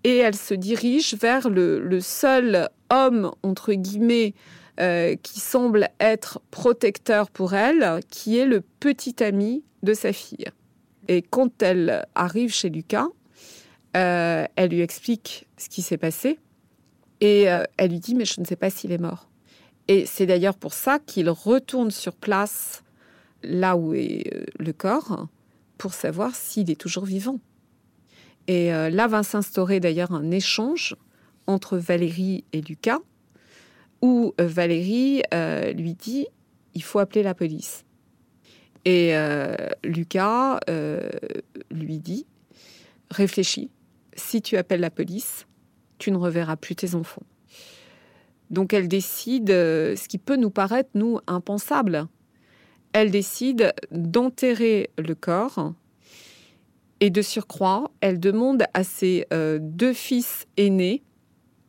et 0.05 0.17
elle 0.19 0.37
se 0.37 0.55
dirige 0.55 1.15
vers 1.15 1.49
le, 1.49 2.01
seul 2.01 2.69
homme, 2.91 3.33
entre 3.43 3.73
guillemets, 3.75 4.35
euh, 4.81 5.15
qui 5.23 5.41
semble 5.41 5.89
être 5.99 6.41
protecteur 6.51 7.31
pour 7.31 7.55
elle, 7.55 8.01
qui 8.11 8.39
est 8.39 8.47
le 8.47 8.63
petit 8.81 9.23
ami 9.23 9.63
de 9.83 9.93
sa 9.93 10.13
fille. 10.13 10.47
Et 11.09 11.23
quand 11.23 11.63
elle 11.63 12.07
arrive 12.15 12.53
chez 12.53 12.71
Lucas, 12.71 13.09
euh, 13.97 14.45
elle 14.57 14.71
lui 14.71 14.81
explique 14.81 15.49
ce 15.57 15.69
qui 15.69 15.83
s'est 15.83 15.99
passé 15.99 16.39
et 17.21 17.51
euh, 17.51 17.65
elle 17.77 17.91
lui 17.91 17.99
dit 17.99 18.15
mais 18.15 18.25
je 18.25 18.41
ne 18.41 18.47
sais 18.47 18.57
pas 18.57 18.71
s'il 18.71 18.93
est 18.93 18.99
mort. 18.99 19.29
Et 19.89 20.07
c'est 20.07 20.27
d'ailleurs 20.27 20.57
pour 20.57 20.73
ça 20.73 21.01
qu'il 21.01 21.29
retourne 21.29 21.91
sur 21.91 22.15
place 22.15 22.85
là 23.43 23.77
où 23.77 23.93
est 23.93 24.47
le 24.59 24.73
corps 24.73 25.27
pour 25.77 25.95
savoir 25.95 26.35
s'il 26.35 26.71
est 26.71 26.81
toujours 26.81 27.05
vivant. 27.05 27.41
Et 28.51 28.75
euh, 28.75 28.91
là 28.91 29.07
va 29.07 29.23
s'instaurer 29.23 29.79
d'ailleurs 29.79 30.11
un 30.11 30.33
échange 30.33 30.97
entre 31.47 31.79
Valérie 31.79 32.43
et 32.53 32.61
Lucas, 32.61 32.99
où 34.03 34.35
euh, 34.41 34.47
Valérie 34.49 35.23
euh, 35.33 35.73
lui 35.73 35.95
dit 35.95 36.27
il 36.75 36.83
faut 36.83 36.99
appeler 36.99 37.23
la 37.23 37.33
police. 37.33 37.85
Et 38.85 39.13
Lucas 39.85 40.59
lui 41.71 41.99
dit 41.99 42.27
réfléchis, 43.11 43.71
si 44.15 44.41
tu 44.41 44.57
appelles 44.57 44.81
la 44.81 44.91
police, 44.91 45.47
tu 45.99 46.11
ne 46.11 46.17
reverras 46.17 46.57
plus 46.57 46.75
tes 46.75 46.95
enfants. 46.95 47.23
Donc 48.49 48.73
elle 48.73 48.89
décide, 48.89 49.49
ce 49.51 50.09
qui 50.09 50.17
peut 50.17 50.37
nous 50.37 50.51
paraître, 50.51 50.91
nous, 50.95 51.19
impensable, 51.27 52.07
elle 52.95 53.11
décide 53.11 53.75
d'enterrer 53.93 54.91
le 54.97 55.15
corps 55.15 55.75
et 57.01 57.11
de 57.11 57.23
surcroît, 57.23 57.91
elle 58.01 58.21
demande 58.21 58.65
à 58.75 58.85
ses 58.85 59.27
euh, 59.33 59.59
deux 59.61 59.95
fils 59.95 60.47
aînés 60.57 61.03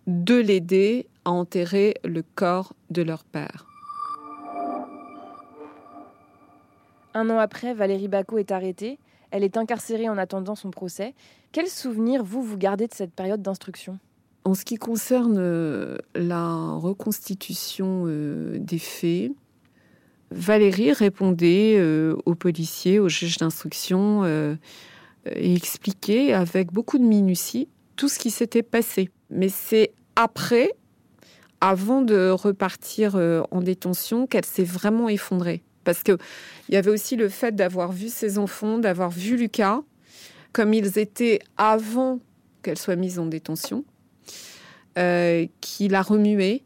de 0.07 0.35
l'aider 0.35 1.07
à 1.23 1.31
enterrer 1.31 1.95
le 2.03 2.21
corps 2.35 2.73
de 2.89 3.01
leur 3.01 3.23
père. 3.23 3.67
Un 7.13 7.29
an 7.29 7.37
après, 7.37 7.73
Valérie 7.73 8.07
Bacot 8.07 8.37
est 8.37 8.51
arrêtée. 8.51 8.99
Elle 9.31 9.43
est 9.43 9.57
incarcérée 9.57 10.09
en 10.09 10.17
attendant 10.17 10.55
son 10.55 10.71
procès. 10.71 11.13
Quel 11.51 11.67
souvenir 11.67 12.23
vous 12.23 12.41
vous 12.41 12.57
gardez 12.57 12.87
de 12.87 12.93
cette 12.93 13.13
période 13.13 13.41
d'instruction? 13.41 13.99
En 14.43 14.53
ce 14.53 14.65
qui 14.65 14.75
concerne 14.75 15.37
euh, 15.37 15.97
la 16.15 16.73
reconstitution 16.73 18.03
euh, 18.07 18.57
des 18.59 18.79
faits, 18.79 19.31
Valérie 20.31 20.93
répondait 20.93 21.81
aux 22.25 22.35
policiers, 22.35 22.99
aux 22.99 23.09
juges 23.09 23.37
d'instruction 23.37 24.23
et 25.25 25.53
expliquer 25.55 26.33
avec 26.33 26.71
beaucoup 26.71 26.97
de 26.97 27.03
minutie 27.03 27.67
tout 27.95 28.09
ce 28.09 28.19
qui 28.19 28.31
s'était 28.31 28.63
passé. 28.63 29.09
Mais 29.29 29.49
c'est 29.49 29.91
après, 30.15 30.71
avant 31.61 32.01
de 32.01 32.29
repartir 32.29 33.15
euh, 33.15 33.43
en 33.51 33.61
détention, 33.61 34.27
qu'elle 34.27 34.45
s'est 34.45 34.63
vraiment 34.63 35.09
effondrée. 35.09 35.63
Parce 35.83 36.03
qu'il 36.03 36.17
y 36.69 36.75
avait 36.75 36.91
aussi 36.91 37.15
le 37.15 37.29
fait 37.29 37.55
d'avoir 37.55 37.91
vu 37.91 38.09
ses 38.09 38.37
enfants, 38.37 38.77
d'avoir 38.77 39.09
vu 39.09 39.37
Lucas, 39.37 39.81
comme 40.53 40.73
ils 40.73 40.97
étaient 40.97 41.39
avant 41.57 42.19
qu'elle 42.61 42.77
soit 42.77 42.95
mise 42.95 43.19
en 43.19 43.25
détention, 43.25 43.85
euh, 44.97 45.47
qui 45.61 45.87
l'a 45.87 46.01
remuée. 46.01 46.63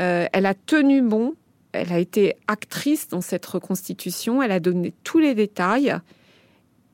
Euh, 0.00 0.26
elle 0.32 0.46
a 0.46 0.54
tenu 0.54 1.02
bon, 1.02 1.34
elle 1.72 1.92
a 1.92 1.98
été 1.98 2.34
actrice 2.46 3.08
dans 3.08 3.20
cette 3.20 3.46
reconstitution, 3.46 4.42
elle 4.42 4.52
a 4.52 4.60
donné 4.60 4.94
tous 5.02 5.18
les 5.18 5.34
détails, 5.34 5.96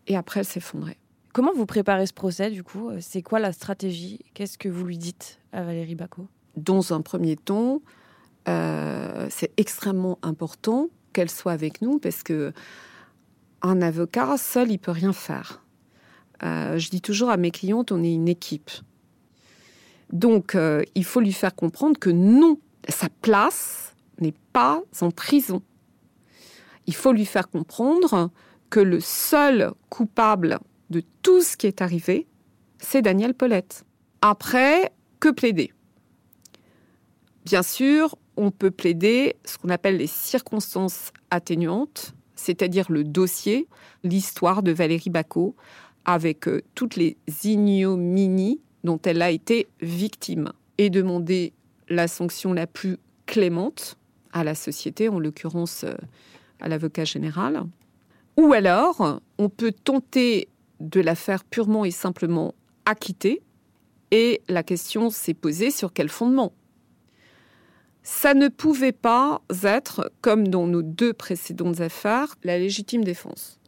et 0.06 0.16
après 0.16 0.40
elle 0.40 0.46
s'effondrait. 0.46 0.98
Comment 1.32 1.52
vous 1.52 1.66
préparez 1.66 2.06
ce 2.06 2.12
procès 2.12 2.50
du 2.50 2.62
coup? 2.62 2.90
C'est 3.00 3.22
quoi 3.22 3.40
la 3.40 3.52
stratégie? 3.52 4.20
Qu'est-ce 4.34 4.56
que 4.56 4.68
vous 4.68 4.84
lui 4.84 4.98
dites 4.98 5.40
à 5.52 5.62
Valérie 5.62 5.96
Bacot? 5.96 6.28
Dans 6.56 6.92
un 6.92 7.00
premier 7.00 7.36
temps, 7.36 7.82
euh, 8.48 9.26
c'est 9.30 9.52
extrêmement 9.56 10.18
important 10.22 10.88
qu'elle 11.12 11.30
soit 11.30 11.52
avec 11.52 11.82
nous 11.82 11.98
parce 11.98 12.22
que 12.22 12.52
un 13.62 13.80
avocat 13.82 14.36
seul, 14.36 14.70
il 14.70 14.78
peut 14.78 14.92
rien 14.92 15.12
faire. 15.12 15.64
Euh, 16.42 16.78
je 16.78 16.90
dis 16.90 17.00
toujours 17.00 17.30
à 17.30 17.36
mes 17.36 17.50
clientes, 17.50 17.90
on 17.92 18.02
est 18.04 18.12
une 18.12 18.28
équipe. 18.28 18.70
Donc, 20.12 20.54
euh, 20.54 20.82
il 20.94 21.04
faut 21.04 21.20
lui 21.20 21.32
faire 21.32 21.54
comprendre 21.54 21.98
que 21.98 22.10
non, 22.10 22.58
sa 22.88 23.08
place 23.22 23.94
n'est 24.20 24.34
pas 24.52 24.82
en 25.00 25.10
prison. 25.10 25.62
Il 26.86 26.94
faut 26.94 27.12
lui 27.12 27.24
faire 27.24 27.48
comprendre 27.48 28.30
que 28.70 28.80
le 28.80 29.00
seul 29.00 29.72
coupable 29.88 30.58
de 30.90 31.02
tout 31.22 31.42
ce 31.42 31.56
qui 31.56 31.66
est 31.66 31.82
arrivé, 31.82 32.26
c'est 32.78 33.02
Daniel 33.02 33.34
Paulette. 33.34 33.84
Après, 34.20 34.92
que 35.20 35.30
plaider? 35.30 35.72
Bien 37.44 37.62
sûr, 37.62 38.16
on 38.36 38.50
peut 38.50 38.70
plaider 38.70 39.36
ce 39.44 39.58
qu'on 39.58 39.68
appelle 39.68 39.96
les 39.98 40.06
circonstances 40.06 41.12
atténuantes, 41.30 42.14
c'est-à-dire 42.36 42.90
le 42.90 43.04
dossier, 43.04 43.68
l'histoire 44.02 44.62
de 44.62 44.72
Valérie 44.72 45.10
Bacot, 45.10 45.54
avec 46.04 46.48
euh, 46.48 46.62
toutes 46.74 46.96
les 46.96 47.16
ignominies 47.44 48.60
dont 48.82 49.00
elle 49.04 49.22
a 49.22 49.30
été 49.30 49.68
victime, 49.80 50.52
et 50.76 50.90
demander 50.90 51.52
la 51.88 52.08
sanction 52.08 52.52
la 52.52 52.66
plus 52.66 52.98
clémente 53.26 53.96
à 54.32 54.44
la 54.44 54.54
société, 54.54 55.08
en 55.08 55.18
l'occurrence 55.18 55.84
euh, 55.84 55.94
à 56.60 56.68
l'avocat 56.68 57.04
général. 57.04 57.62
Ou 58.36 58.52
alors, 58.52 59.20
on 59.38 59.48
peut 59.48 59.72
tenter 59.72 60.48
de 60.80 61.00
la 61.00 61.14
faire 61.14 61.44
purement 61.44 61.84
et 61.84 61.90
simplement 61.90 62.54
acquitter, 62.84 63.42
et 64.10 64.42
la 64.48 64.62
question 64.62 65.10
s'est 65.10 65.34
posée 65.34 65.70
sur 65.70 65.92
quel 65.92 66.08
fondement 66.08 66.52
ça 68.04 68.34
ne 68.34 68.48
pouvait 68.48 68.92
pas 68.92 69.40
être, 69.62 70.12
comme 70.20 70.46
dans 70.48 70.66
nos 70.66 70.82
deux 70.82 71.14
précédentes 71.14 71.80
affaires, 71.80 72.36
la 72.44 72.58
légitime 72.58 73.02
défense. 73.02 73.58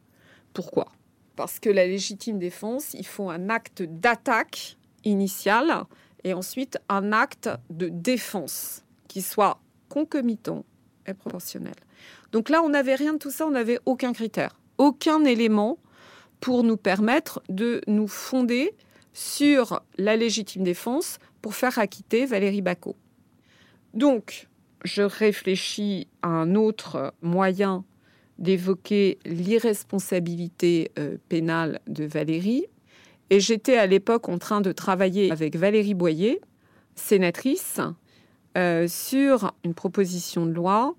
Pourquoi? 0.52 0.92
Parce 1.36 1.58
que 1.58 1.70
la 1.70 1.86
légitime 1.86 2.38
défense, 2.38 2.92
il 2.92 3.06
faut 3.06 3.30
un 3.30 3.48
acte 3.48 3.82
d'attaque 3.82 4.76
initial 5.04 5.84
et 6.22 6.34
ensuite 6.34 6.78
un 6.90 7.12
acte 7.12 7.48
de 7.70 7.88
défense 7.88 8.84
qui 9.08 9.22
soit 9.22 9.58
concomitant 9.88 10.66
Donc 12.32 12.48
là, 12.48 12.62
on 12.62 12.68
n'avait 12.68 12.94
rien 12.94 13.14
de 13.14 13.18
tout 13.18 13.30
ça, 13.30 13.46
on 13.46 13.50
n'avait 13.50 13.78
aucun 13.86 14.12
critère, 14.12 14.58
aucun 14.78 15.24
élément 15.24 15.78
pour 16.40 16.64
nous 16.64 16.76
permettre 16.76 17.42
de 17.48 17.80
nous 17.86 18.08
fonder 18.08 18.74
sur 19.12 19.82
la 19.96 20.16
légitime 20.16 20.62
défense 20.62 21.18
pour 21.40 21.54
faire 21.54 21.78
acquitter 21.78 22.26
Valérie 22.26 22.62
Bacot. 22.62 22.96
Donc, 23.94 24.48
je 24.84 25.02
réfléchis 25.02 26.08
à 26.22 26.28
un 26.28 26.54
autre 26.54 27.14
moyen 27.22 27.84
d'évoquer 28.38 29.18
l'irresponsabilité 29.24 30.90
euh, 30.98 31.16
pénale 31.28 31.80
de 31.86 32.04
Valérie. 32.04 32.66
Et 33.30 33.40
j'étais 33.40 33.78
à 33.78 33.86
l'époque 33.86 34.28
en 34.28 34.38
train 34.38 34.60
de 34.60 34.72
travailler 34.72 35.32
avec 35.32 35.56
Valérie 35.56 35.94
Boyer, 35.94 36.40
sénatrice, 36.94 37.80
euh, 38.56 38.88
sur 38.88 39.52
une 39.64 39.74
proposition 39.74 40.46
de 40.46 40.52
loi 40.52 40.94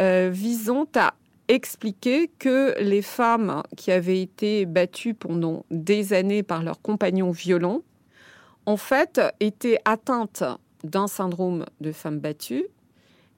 euh, 0.00 0.30
visant 0.32 0.86
à 0.96 1.14
expliquer 1.48 2.28
que 2.38 2.74
les 2.80 3.02
femmes 3.02 3.62
qui 3.76 3.90
avaient 3.90 4.20
été 4.20 4.66
battues 4.66 5.14
pendant 5.14 5.64
des 5.70 6.12
années 6.12 6.42
par 6.42 6.62
leurs 6.62 6.82
compagnons 6.82 7.30
violents, 7.30 7.82
en 8.66 8.76
fait, 8.76 9.20
étaient 9.40 9.78
atteintes 9.84 10.42
d'un 10.84 11.06
syndrome 11.06 11.64
de 11.80 11.92
femme 11.92 12.18
battue 12.18 12.66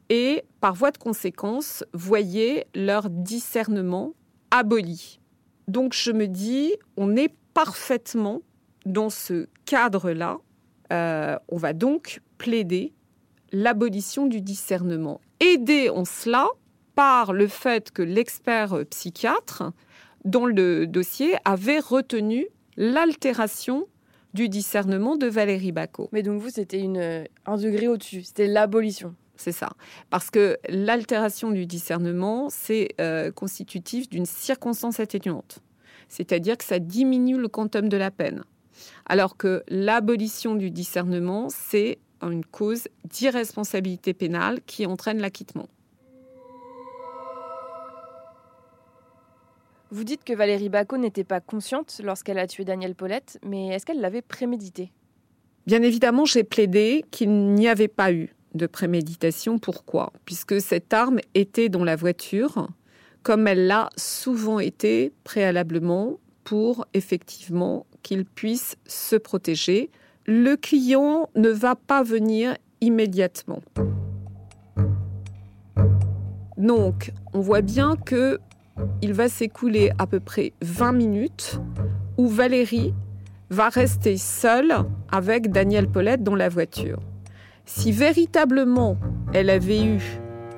et, 0.08 0.42
par 0.60 0.74
voie 0.74 0.90
de 0.90 0.98
conséquence, 0.98 1.84
voyaient 1.92 2.66
leur 2.74 3.08
discernement 3.10 4.12
aboli. 4.50 5.20
Donc 5.68 5.94
je 5.94 6.10
me 6.10 6.26
dis, 6.26 6.72
on 6.96 7.14
est 7.14 7.32
parfaitement 7.54 8.42
dans 8.86 9.10
ce 9.10 9.46
cadre-là. 9.66 10.38
Euh, 10.92 11.38
on 11.48 11.56
va 11.56 11.72
donc 11.72 12.20
plaider 12.38 12.92
l'abolition 13.52 14.26
du 14.26 14.40
discernement. 14.40 15.20
Aidé 15.40 15.90
en 15.90 16.04
cela 16.04 16.48
par 16.94 17.32
le 17.32 17.46
fait 17.46 17.90
que 17.90 18.02
l'expert 18.02 18.84
psychiatre, 18.90 19.72
dans 20.24 20.46
le 20.46 20.86
dossier, 20.86 21.34
avait 21.44 21.78
retenu 21.78 22.46
l'altération 22.76 23.86
du 24.34 24.48
discernement 24.48 25.16
de 25.16 25.26
Valérie 25.26 25.72
Bacot. 25.72 26.08
Mais 26.12 26.22
donc 26.22 26.40
vous, 26.40 26.50
c'était 26.50 26.86
un 27.46 27.56
degré 27.56 27.88
au-dessus, 27.88 28.22
c'était 28.22 28.46
l'abolition. 28.46 29.14
C'est 29.36 29.52
ça. 29.52 29.70
Parce 30.10 30.30
que 30.30 30.58
l'altération 30.68 31.50
du 31.50 31.64
discernement, 31.64 32.48
c'est 32.50 32.88
euh, 33.00 33.32
constitutif 33.32 34.08
d'une 34.10 34.26
circonstance 34.26 35.00
atténuante. 35.00 35.60
C'est-à-dire 36.08 36.58
que 36.58 36.64
ça 36.64 36.78
diminue 36.78 37.38
le 37.38 37.48
quantum 37.48 37.88
de 37.88 37.96
la 37.96 38.10
peine. 38.10 38.44
Alors 39.06 39.38
que 39.38 39.62
l'abolition 39.68 40.54
du 40.54 40.70
discernement, 40.70 41.48
c'est 41.48 41.98
une 42.22 42.44
cause 42.44 42.88
d'irresponsabilité 43.04 44.12
pénale 44.14 44.60
qui 44.66 44.86
entraîne 44.86 45.20
l'acquittement. 45.20 45.68
Vous 49.92 50.04
dites 50.04 50.22
que 50.22 50.32
Valérie 50.32 50.68
Bacot 50.68 50.98
n'était 50.98 51.24
pas 51.24 51.40
consciente 51.40 52.00
lorsqu'elle 52.04 52.38
a 52.38 52.46
tué 52.46 52.64
Daniel 52.64 52.94
Paulette, 52.94 53.40
mais 53.44 53.68
est-ce 53.68 53.84
qu'elle 53.84 54.00
l'avait 54.00 54.22
prémédité? 54.22 54.92
Bien 55.66 55.82
évidemment, 55.82 56.24
j'ai 56.24 56.44
plaidé 56.44 57.04
qu'il 57.10 57.54
n'y 57.54 57.66
avait 57.66 57.88
pas 57.88 58.12
eu 58.12 58.34
de 58.54 58.66
préméditation. 58.66 59.58
Pourquoi? 59.58 60.12
Puisque 60.24 60.60
cette 60.60 60.92
arme 60.94 61.18
était 61.34 61.68
dans 61.68 61.84
la 61.84 61.96
voiture, 61.96 62.68
comme 63.22 63.46
elle 63.46 63.66
l'a 63.66 63.90
souvent 63.96 64.60
été 64.60 65.12
préalablement, 65.24 66.18
pour 66.44 66.86
effectivement 66.94 67.86
qu'il 68.02 68.24
puisse 68.24 68.76
se 68.86 69.16
protéger 69.16 69.90
le 70.30 70.54
client 70.54 71.28
ne 71.34 71.48
va 71.48 71.74
pas 71.74 72.04
venir 72.04 72.56
immédiatement. 72.80 73.58
Donc, 76.56 77.12
on 77.34 77.40
voit 77.40 77.62
bien 77.62 77.96
que 77.96 78.38
il 79.02 79.12
va 79.12 79.28
s'écouler 79.28 79.90
à 79.98 80.06
peu 80.06 80.20
près 80.20 80.52
20 80.62 80.92
minutes 80.92 81.60
où 82.16 82.28
Valérie 82.28 82.94
va 83.50 83.70
rester 83.70 84.16
seule 84.16 84.72
avec 85.10 85.50
Daniel 85.50 85.88
Paulette 85.88 86.22
dans 86.22 86.36
la 86.36 86.48
voiture. 86.48 87.00
Si 87.66 87.90
véritablement 87.90 88.98
elle 89.32 89.50
avait 89.50 89.84
eu 89.84 90.00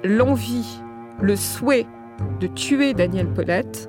l'envie, 0.04 0.82
le 1.22 1.35
souhait 1.35 1.87
de 2.40 2.46
tuer 2.46 2.92
Daniel 2.92 3.32
Paulette, 3.32 3.88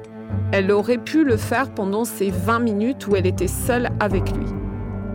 elle 0.53 0.71
aurait 0.71 0.97
pu 0.97 1.25
le 1.25 1.35
faire 1.35 1.73
pendant 1.73 2.05
ces 2.05 2.29
20 2.29 2.59
minutes 2.59 3.05
où 3.07 3.17
elle 3.17 3.27
était 3.27 3.47
seule 3.47 3.89
avec 3.99 4.31
lui. 4.31 4.62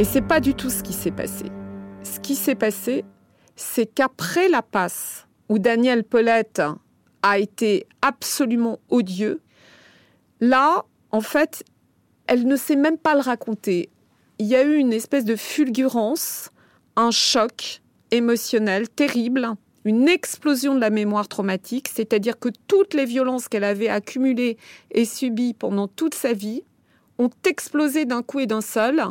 Et 0.00 0.04
c'est 0.04 0.22
pas 0.22 0.38
du 0.38 0.54
tout 0.54 0.70
ce 0.70 0.84
qui 0.84 0.92
s'est 0.92 1.10
passé. 1.10 1.46
Ce 2.04 2.20
qui 2.20 2.36
s'est 2.36 2.54
passé, 2.54 3.04
c'est 3.56 3.86
qu'après 3.86 4.48
la 4.48 4.62
passe 4.62 5.26
où 5.48 5.58
Daniel 5.58 6.04
Paulette 6.04 6.62
a 7.22 7.38
été 7.40 7.84
absolument 8.00 8.78
odieux, 8.90 9.40
là, 10.38 10.84
en 11.10 11.20
fait, 11.20 11.64
elle 12.28 12.46
ne 12.46 12.54
sait 12.54 12.76
même 12.76 12.96
pas 12.96 13.14
le 13.14 13.22
raconter. 13.22 13.88
Il 14.38 14.46
y 14.46 14.54
a 14.54 14.62
eu 14.62 14.76
une 14.76 14.92
espèce 14.92 15.24
de 15.24 15.34
fulgurance, 15.34 16.50
un 16.94 17.10
choc 17.10 17.82
émotionnel 18.12 18.88
terrible, 18.88 19.48
une 19.84 20.08
explosion 20.08 20.76
de 20.76 20.80
la 20.80 20.90
mémoire 20.90 21.26
traumatique, 21.26 21.88
c'est-à-dire 21.92 22.38
que 22.38 22.50
toutes 22.68 22.94
les 22.94 23.04
violences 23.04 23.48
qu'elle 23.48 23.64
avait 23.64 23.88
accumulées 23.88 24.58
et 24.92 25.04
subies 25.04 25.54
pendant 25.54 25.88
toute 25.88 26.14
sa 26.14 26.34
vie 26.34 26.62
ont 27.18 27.30
explosé 27.44 28.04
d'un 28.04 28.22
coup 28.22 28.38
et 28.38 28.46
d'un 28.46 28.60
seul, 28.60 29.02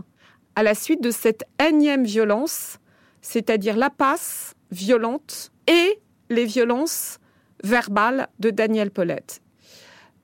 à 0.57 0.63
la 0.63 0.73
suite 0.73 1.03
de 1.03 1.11
cette 1.11 1.43
énième 1.63 2.03
violence, 2.03 2.79
c'est-à-dire 3.21 3.77
la 3.77 3.91
passe 3.91 4.55
violente 4.71 5.51
et 5.67 5.99
les 6.31 6.45
violences 6.45 7.19
verbales 7.63 8.27
de 8.39 8.49
Daniel 8.49 8.89
Paulette. 8.89 9.39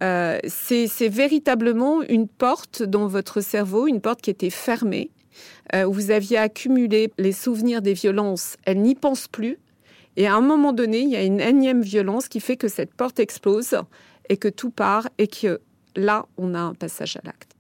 Euh, 0.02 0.40
c'est 0.48 1.08
véritablement 1.08 2.02
une 2.02 2.28
porte 2.28 2.82
dans 2.82 3.06
votre 3.06 3.42
cerveau, 3.42 3.86
une 3.86 4.02
porte 4.02 4.22
qui 4.22 4.32
était 4.32 4.50
fermée, 4.50 5.12
euh, 5.76 5.84
où 5.84 5.94
vous 5.94 6.10
aviez 6.10 6.40
accumulé 6.40 7.12
les 7.20 7.32
souvenirs 7.32 7.84
des 7.84 7.94
violences, 7.94 8.58
elle 8.66 8.82
n'y 8.82 8.96
pense 8.96 9.28
plus, 9.28 9.60
et 10.18 10.26
à 10.26 10.34
un 10.34 10.42
moment 10.42 10.74
donné, 10.74 11.02
il 11.02 11.10
y 11.10 11.16
a 11.16 11.24
une 11.24 11.42
énième 11.42 11.84
violence 11.84 12.28
qui 12.28 12.40
fait 12.40 12.58
que 12.58 12.68
cette 12.68 12.96
porte 12.96 13.20
explose 13.20 13.78
et 14.30 14.38
que 14.38 14.48
tout 14.48 14.72
part 14.72 15.08
et 15.20 15.28
que 15.28 15.62
là, 15.96 16.26
on 16.38 16.56
a 16.56 16.60
un 16.60 16.74
passage 16.74 17.18
à 17.18 17.22
l'acte. 17.24 17.56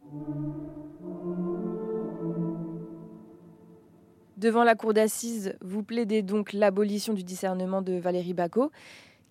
Devant 4.43 4.65
la 4.65 4.75
cour 4.75 4.93
d'assises, 4.93 5.56
vous 5.62 5.84
plaidez 5.84 6.21
donc 6.21 6.51
l'abolition 6.51 7.13
du 7.13 7.23
discernement 7.23 7.82
de 7.82 7.93
Valérie 7.93 8.34
Bacot. 8.34 8.71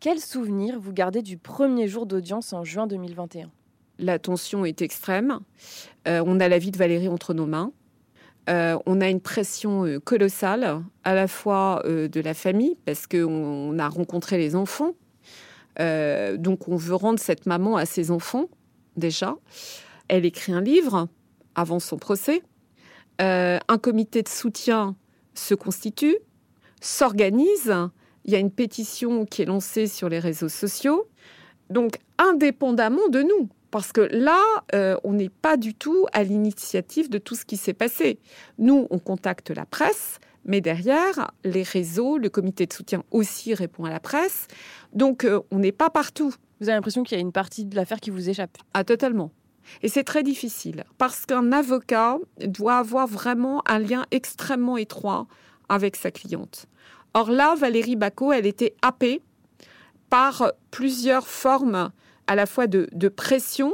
Quel 0.01 0.19
souvenir 0.19 0.81
vous 0.81 0.95
gardez 0.95 1.21
du 1.21 1.37
premier 1.37 1.87
jour 1.87 2.07
d'audience 2.07 2.55
en 2.55 2.65
juin 2.65 2.87
2021 2.87 3.51
La 3.99 4.19
tension 4.19 4.65
est 4.65 4.81
extrême. 4.81 5.41
Euh, 6.09 6.25
on 6.25 6.41
a 6.41 6.49
la 6.49 6.57
vie 6.57 6.71
de 6.71 6.79
Valérie 6.79 7.09
entre 7.09 7.35
nos 7.35 7.45
mains. 7.45 7.73
Euh, 8.49 8.79
on 8.87 9.03
a 9.03 9.11
une 9.11 9.21
pression 9.21 9.85
euh, 9.85 10.01
colossale, 10.01 10.83
à 11.05 11.15
la 11.15 11.29
fois 11.29 11.83
de 11.85 12.21
la 12.23 12.33
famille, 12.33 12.79
parce 12.87 13.07
qu'on 13.07 13.79
a 13.79 13.89
rencontré 13.91 14.39
les 14.39 14.57
enfants. 14.57 14.95
donc 15.79 16.69
on 16.69 16.77
veut 16.77 16.95
rendre 16.95 17.19
cette 17.19 17.45
maman 17.45 17.77
à 17.77 17.85
ses 17.85 18.11
enfants, 18.11 18.47
déjà. 18.97 19.37
Elle 20.09 20.25
écrit 20.25 20.55
un 20.55 20.63
livre 20.63 21.07
avant 21.55 21.81
son 21.81 21.99
procès. 21.99 22.41
un 23.19 23.79
comité 23.79 24.23
de 24.23 24.29
soutien 24.29 24.97
se 25.35 25.55
constitue, 25.55 26.17
s'organise. 26.81 27.75
Il 28.25 28.33
y 28.33 28.37
a 28.37 28.39
une 28.39 28.51
pétition 28.51 29.25
qui 29.25 29.43
est 29.43 29.47
lancée 29.47 29.87
sur 29.87 30.09
les 30.09 30.19
réseaux 30.19 30.49
sociaux. 30.49 31.09
Donc, 31.71 31.97
indépendamment 32.19 33.09
de 33.09 33.23
nous, 33.23 33.49
parce 33.71 33.93
que 33.93 34.03
là, 34.03 34.41
euh, 34.75 34.97
on 35.03 35.15
n'est 35.15 35.31
pas 35.31 35.57
du 35.57 35.75
tout 35.75 36.07
à 36.13 36.23
l'initiative 36.23 37.09
de 37.09 37.19
tout 37.19 37.35
ce 37.35 37.45
qui 37.45 37.57
s'est 37.57 37.73
passé. 37.73 38.19
Nous, 38.59 38.87
on 38.91 38.99
contacte 38.99 39.51
la 39.51 39.65
presse, 39.65 40.19
mais 40.45 40.61
derrière, 40.61 41.33
les 41.45 41.63
réseaux, 41.63 42.19
le 42.19 42.29
comité 42.29 42.67
de 42.67 42.73
soutien 42.73 43.03
aussi 43.11 43.55
répond 43.55 43.85
à 43.85 43.91
la 43.91 44.01
presse. 44.01 44.47
Donc, 44.93 45.25
euh, 45.25 45.41
on 45.51 45.59
n'est 45.59 45.73
pas 45.73 45.89
partout. 45.89 46.35
Vous 46.61 46.69
avez 46.69 46.77
l'impression 46.77 47.03
qu'il 47.03 47.17
y 47.17 47.21
a 47.21 47.23
une 47.23 47.33
partie 47.33 47.65
de 47.65 47.75
l'affaire 47.75 48.01
qui 48.01 48.11
vous 48.11 48.29
échappe? 48.29 48.59
Ah, 48.75 48.85
totalement. 48.85 49.33
Et 49.83 49.89
c'est 49.89 50.05
très 50.05 50.23
difficile 50.23 50.85
parce 50.99 51.27
qu'un 51.27 51.53
avocat 51.53 52.19
doit 52.47 52.79
avoir 52.79 53.07
vraiment 53.07 53.63
un 53.67 53.79
lien 53.79 54.05
extrêmement 54.11 54.77
étroit 54.77 55.27
avec 55.69 55.97
sa 55.97 56.11
cliente. 56.11 56.67
Or 57.15 57.31
là, 57.31 57.55
Valérie 57.55 57.97
Bacot, 57.97 58.33
elle 58.33 58.47
était 58.47 58.75
happée 58.83 59.23
par 60.11 60.53
plusieurs 60.71 61.27
formes 61.27 61.91
à 62.27 62.35
la 62.35 62.47
fois 62.47 62.67
de, 62.67 63.09
pression, 63.09 63.73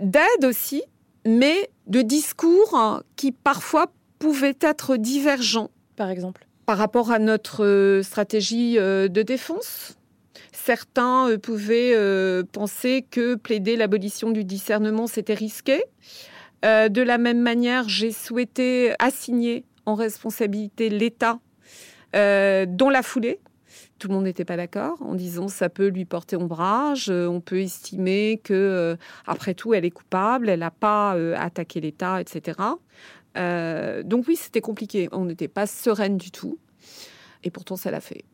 d'aide 0.00 0.44
aussi, 0.44 0.82
mais 1.26 1.70
de 1.86 2.02
discours 2.02 3.02
qui 3.16 3.32
parfois 3.32 3.86
pouvaient 4.18 4.56
être 4.60 4.96
divergents. 4.96 5.70
Par 5.96 6.10
exemple? 6.10 6.46
Par 6.66 6.78
rapport 6.78 7.10
à 7.10 7.18
notre 7.18 8.00
stratégie 8.02 8.78
euh, 8.78 9.08
de 9.08 9.22
défense, 9.22 9.98
Certains 10.64 11.28
euh, 11.28 11.36
pouvaient 11.36 11.92
euh, 11.94 12.42
penser 12.42 13.04
que 13.10 13.34
plaider 13.34 13.76
l'abolition 13.76 14.30
du 14.30 14.44
discernement, 14.44 15.06
c'était 15.06 15.34
risqué. 15.34 15.84
Euh, 16.64 16.88
de 16.88 17.02
la 17.02 17.18
même 17.18 17.42
manière, 17.42 17.86
j'ai 17.86 18.12
souhaité 18.12 18.94
assigner 18.98 19.66
en 19.84 19.94
responsabilité 19.94 20.88
l'État 20.88 21.38
dans 22.14 22.90
la 22.90 23.02
foulée. 23.02 23.40
Tout 23.98 24.08
le 24.08 24.14
monde 24.14 24.24
n'était 24.24 24.44
pas 24.46 24.56
d'accord 24.56 25.02
en 25.02 25.14
disant 25.14 25.48
ça 25.48 25.68
peut 25.68 25.88
lui 25.88 26.04
porter 26.04 26.36
ombrage, 26.36 27.10
on 27.10 27.40
peut 27.40 27.60
estimer 27.60 28.40
que 28.44 28.96
après 29.26 29.54
tout 29.54 29.74
elle 29.74 29.84
est 29.84 29.90
coupable, 29.90 30.48
elle 30.48 30.60
n'a 30.60 30.70
pas 30.70 31.16
attaqué 31.36 31.80
l'État, 31.80 32.20
etc. 32.20 32.56
donc 33.34 34.28
oui, 34.28 34.36
c'était 34.36 34.60
compliqué. 34.60 35.08
On 35.10 35.24
n'était 35.24 35.48
pas 35.48 35.66
sereine 35.66 36.16
du 36.16 36.30
tout, 36.30 36.56
et 37.42 37.50
pourtant 37.50 37.74
ça 37.74 37.90
l'a 37.90 38.00
fait. 38.00 38.24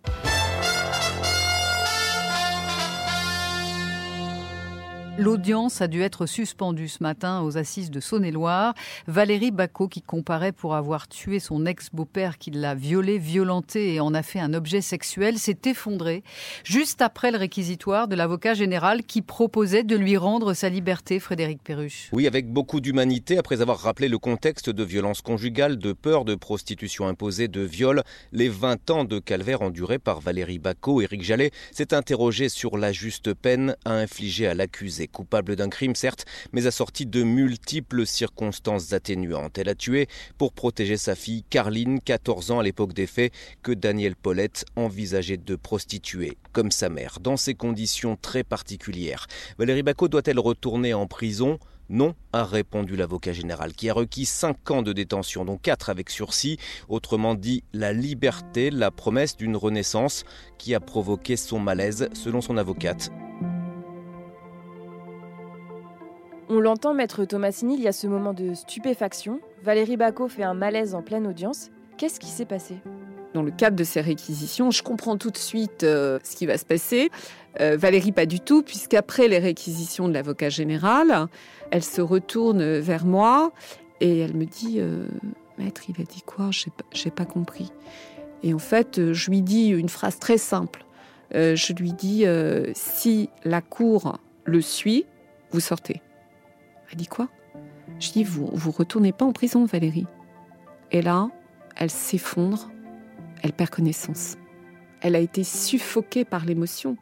L'audience 5.20 5.82
a 5.82 5.86
dû 5.86 6.00
être 6.00 6.24
suspendue 6.24 6.88
ce 6.88 7.02
matin 7.02 7.42
aux 7.42 7.58
assises 7.58 7.90
de 7.90 8.00
Saône-et-Loire. 8.00 8.72
Valérie 9.06 9.50
Bacot, 9.50 9.86
qui 9.86 10.00
comparait 10.00 10.50
pour 10.50 10.74
avoir 10.74 11.08
tué 11.08 11.40
son 11.40 11.66
ex-beau-père 11.66 12.38
qui 12.38 12.50
l'a 12.50 12.74
violé, 12.74 13.18
violenté 13.18 13.92
et 13.92 14.00
en 14.00 14.14
a 14.14 14.22
fait 14.22 14.40
un 14.40 14.54
objet 14.54 14.80
sexuel, 14.80 15.36
s'est 15.36 15.58
effondrée 15.66 16.24
juste 16.64 17.02
après 17.02 17.32
le 17.32 17.36
réquisitoire 17.36 18.08
de 18.08 18.16
l'avocat 18.16 18.54
général 18.54 19.02
qui 19.02 19.20
proposait 19.20 19.82
de 19.82 19.94
lui 19.94 20.16
rendre 20.16 20.54
sa 20.54 20.70
liberté, 20.70 21.20
Frédéric 21.20 21.62
Perruche. 21.62 22.08
Oui, 22.14 22.26
avec 22.26 22.50
beaucoup 22.50 22.80
d'humanité, 22.80 23.36
après 23.36 23.60
avoir 23.60 23.78
rappelé 23.78 24.08
le 24.08 24.16
contexte 24.16 24.70
de 24.70 24.84
violence 24.84 25.20
conjugale, 25.20 25.76
de 25.76 25.92
peur 25.92 26.24
de 26.24 26.34
prostitution 26.34 27.06
imposée, 27.06 27.46
de 27.46 27.60
viol, 27.60 28.04
les 28.32 28.48
20 28.48 28.88
ans 28.88 29.04
de 29.04 29.18
calvaire 29.18 29.60
endurés 29.60 29.98
par 29.98 30.20
Valérie 30.20 30.58
Bacot, 30.58 31.02
Éric 31.02 31.22
Jallet 31.22 31.50
s'est 31.72 31.92
interrogé 31.92 32.48
sur 32.48 32.78
la 32.78 32.92
juste 32.92 33.34
peine 33.34 33.76
à 33.84 33.92
infliger 33.92 34.46
à 34.46 34.54
l'accusé 34.54 35.09
coupable 35.10 35.56
d'un 35.56 35.68
crime, 35.68 35.94
certes, 35.94 36.24
mais 36.52 36.66
assorti 36.66 37.06
de 37.06 37.22
multiples 37.22 38.06
circonstances 38.06 38.92
atténuantes. 38.92 39.58
Elle 39.58 39.68
a 39.68 39.74
tué 39.74 40.08
pour 40.38 40.52
protéger 40.52 40.96
sa 40.96 41.14
fille, 41.14 41.44
Carline, 41.50 42.00
14 42.00 42.50
ans 42.50 42.60
à 42.60 42.62
l'époque 42.62 42.92
des 42.92 43.06
faits, 43.06 43.32
que 43.62 43.72
Daniel 43.72 44.16
Paulette 44.16 44.64
envisageait 44.76 45.36
de 45.36 45.56
prostituer, 45.56 46.38
comme 46.52 46.70
sa 46.70 46.88
mère, 46.88 47.18
dans 47.20 47.36
ces 47.36 47.54
conditions 47.54 48.16
très 48.20 48.44
particulières. 48.44 49.26
Valérie 49.58 49.82
Bacot 49.82 50.08
doit-elle 50.08 50.38
retourner 50.38 50.94
en 50.94 51.06
prison? 51.06 51.58
Non, 51.92 52.14
a 52.32 52.44
répondu 52.44 52.94
l'avocat 52.94 53.32
général, 53.32 53.72
qui 53.72 53.90
a 53.90 53.94
requis 53.94 54.24
5 54.24 54.70
ans 54.70 54.82
de 54.82 54.92
détention, 54.92 55.44
dont 55.44 55.58
4 55.58 55.90
avec 55.90 56.08
sursis, 56.08 56.56
autrement 56.88 57.34
dit 57.34 57.64
la 57.72 57.92
liberté, 57.92 58.70
la 58.70 58.92
promesse 58.92 59.36
d'une 59.36 59.56
renaissance 59.56 60.22
qui 60.56 60.72
a 60.76 60.78
provoqué 60.78 61.36
son 61.36 61.58
malaise, 61.58 62.08
selon 62.12 62.40
son 62.40 62.58
avocate. 62.58 63.10
On 66.52 66.58
l'entend, 66.58 66.94
maître 66.94 67.24
Thomasini, 67.24 67.74
il 67.74 67.80
y 67.80 67.86
a 67.86 67.92
ce 67.92 68.08
moment 68.08 68.32
de 68.32 68.54
stupéfaction. 68.54 69.38
Valérie 69.62 69.96
Bacot 69.96 70.26
fait 70.26 70.42
un 70.42 70.52
malaise 70.52 70.96
en 70.96 71.02
pleine 71.02 71.28
audience. 71.28 71.70
Qu'est-ce 71.96 72.18
qui 72.18 72.26
s'est 72.26 72.44
passé? 72.44 72.78
Dans 73.34 73.42
le 73.44 73.52
cadre 73.52 73.76
de 73.76 73.84
ces 73.84 74.00
réquisitions, 74.00 74.72
je 74.72 74.82
comprends 74.82 75.16
tout 75.16 75.30
de 75.30 75.36
suite 75.36 75.84
euh, 75.84 76.18
ce 76.24 76.34
qui 76.34 76.46
va 76.46 76.58
se 76.58 76.64
passer. 76.64 77.08
Euh, 77.60 77.76
Valérie, 77.76 78.10
pas 78.10 78.26
du 78.26 78.40
tout, 78.40 78.64
puisqu'après 78.64 79.28
les 79.28 79.38
réquisitions 79.38 80.08
de 80.08 80.12
l'avocat 80.12 80.48
général, 80.48 81.28
elle 81.70 81.84
se 81.84 82.00
retourne 82.00 82.80
vers 82.80 83.06
moi 83.06 83.52
et 84.00 84.18
elle 84.18 84.34
me 84.34 84.44
dit 84.44 84.78
euh, 84.80 85.06
Maître, 85.56 85.82
il 85.88 86.02
a 86.02 86.04
dit 86.04 86.22
quoi? 86.22 86.50
Je 86.50 86.66
n'ai 87.04 87.10
pas 87.12 87.26
compris. 87.26 87.70
Et 88.42 88.54
en 88.54 88.58
fait, 88.58 89.12
je 89.12 89.30
lui 89.30 89.42
dis 89.42 89.68
une 89.68 89.88
phrase 89.88 90.18
très 90.18 90.38
simple. 90.38 90.84
je 91.32 91.72
lui 91.74 91.92
dis 91.92 92.24
Si 92.74 93.30
la 93.44 93.60
cour 93.60 94.18
le 94.46 94.60
suit, 94.60 95.06
vous 95.52 95.60
sortez. 95.60 96.02
Elle 96.90 96.96
dit 96.96 97.06
quoi? 97.06 97.28
Je 97.98 98.12
dis 98.12 98.24
vous 98.24 98.50
vous 98.52 98.70
retournez 98.70 99.12
pas 99.12 99.24
en 99.24 99.32
prison, 99.32 99.64
Valérie. 99.64 100.06
Et 100.90 101.02
là, 101.02 101.30
elle 101.76 101.90
s'effondre, 101.90 102.70
elle 103.42 103.52
perd 103.52 103.70
connaissance. 103.70 104.36
Elle 105.00 105.16
a 105.16 105.20
été 105.20 105.44
suffoquée 105.44 106.24
par 106.24 106.44
l'émotion. 106.44 106.96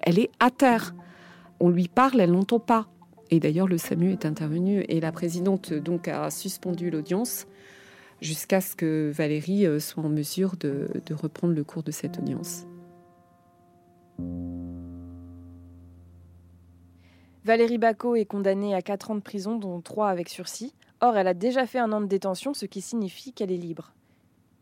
Elle 0.00 0.18
est 0.18 0.30
à 0.40 0.50
terre. 0.50 0.94
On 1.60 1.70
lui 1.70 1.88
parle, 1.88 2.20
elle 2.20 2.32
n'entend 2.32 2.60
pas. 2.60 2.88
Et 3.30 3.40
d'ailleurs, 3.40 3.68
le 3.68 3.78
SAMU 3.78 4.12
est 4.12 4.24
intervenu 4.24 4.84
et 4.88 5.00
la 5.00 5.12
présidente 5.12 5.72
donc 5.72 6.08
a 6.08 6.30
suspendu 6.30 6.90
l'audience 6.90 7.46
jusqu'à 8.20 8.60
ce 8.60 8.74
que 8.74 9.12
Valérie 9.14 9.66
euh, 9.66 9.78
soit 9.78 10.02
en 10.02 10.08
mesure 10.08 10.56
de, 10.58 10.88
de 11.04 11.14
reprendre 11.14 11.54
le 11.54 11.62
cours 11.62 11.82
de 11.82 11.90
cette 11.90 12.18
audience. 12.18 12.66
Valérie 17.44 17.78
Bacot 17.78 18.16
est 18.16 18.24
condamnée 18.24 18.74
à 18.74 18.82
4 18.82 19.12
ans 19.12 19.14
de 19.14 19.20
prison, 19.20 19.56
dont 19.56 19.80
3 19.80 20.08
avec 20.08 20.28
sursis. 20.28 20.74
Or, 21.00 21.16
elle 21.16 21.28
a 21.28 21.34
déjà 21.34 21.66
fait 21.66 21.78
un 21.78 21.92
an 21.92 22.00
de 22.00 22.06
détention, 22.06 22.54
ce 22.54 22.66
qui 22.66 22.80
signifie 22.80 23.32
qu'elle 23.32 23.52
est 23.52 23.56
libre. 23.56 23.92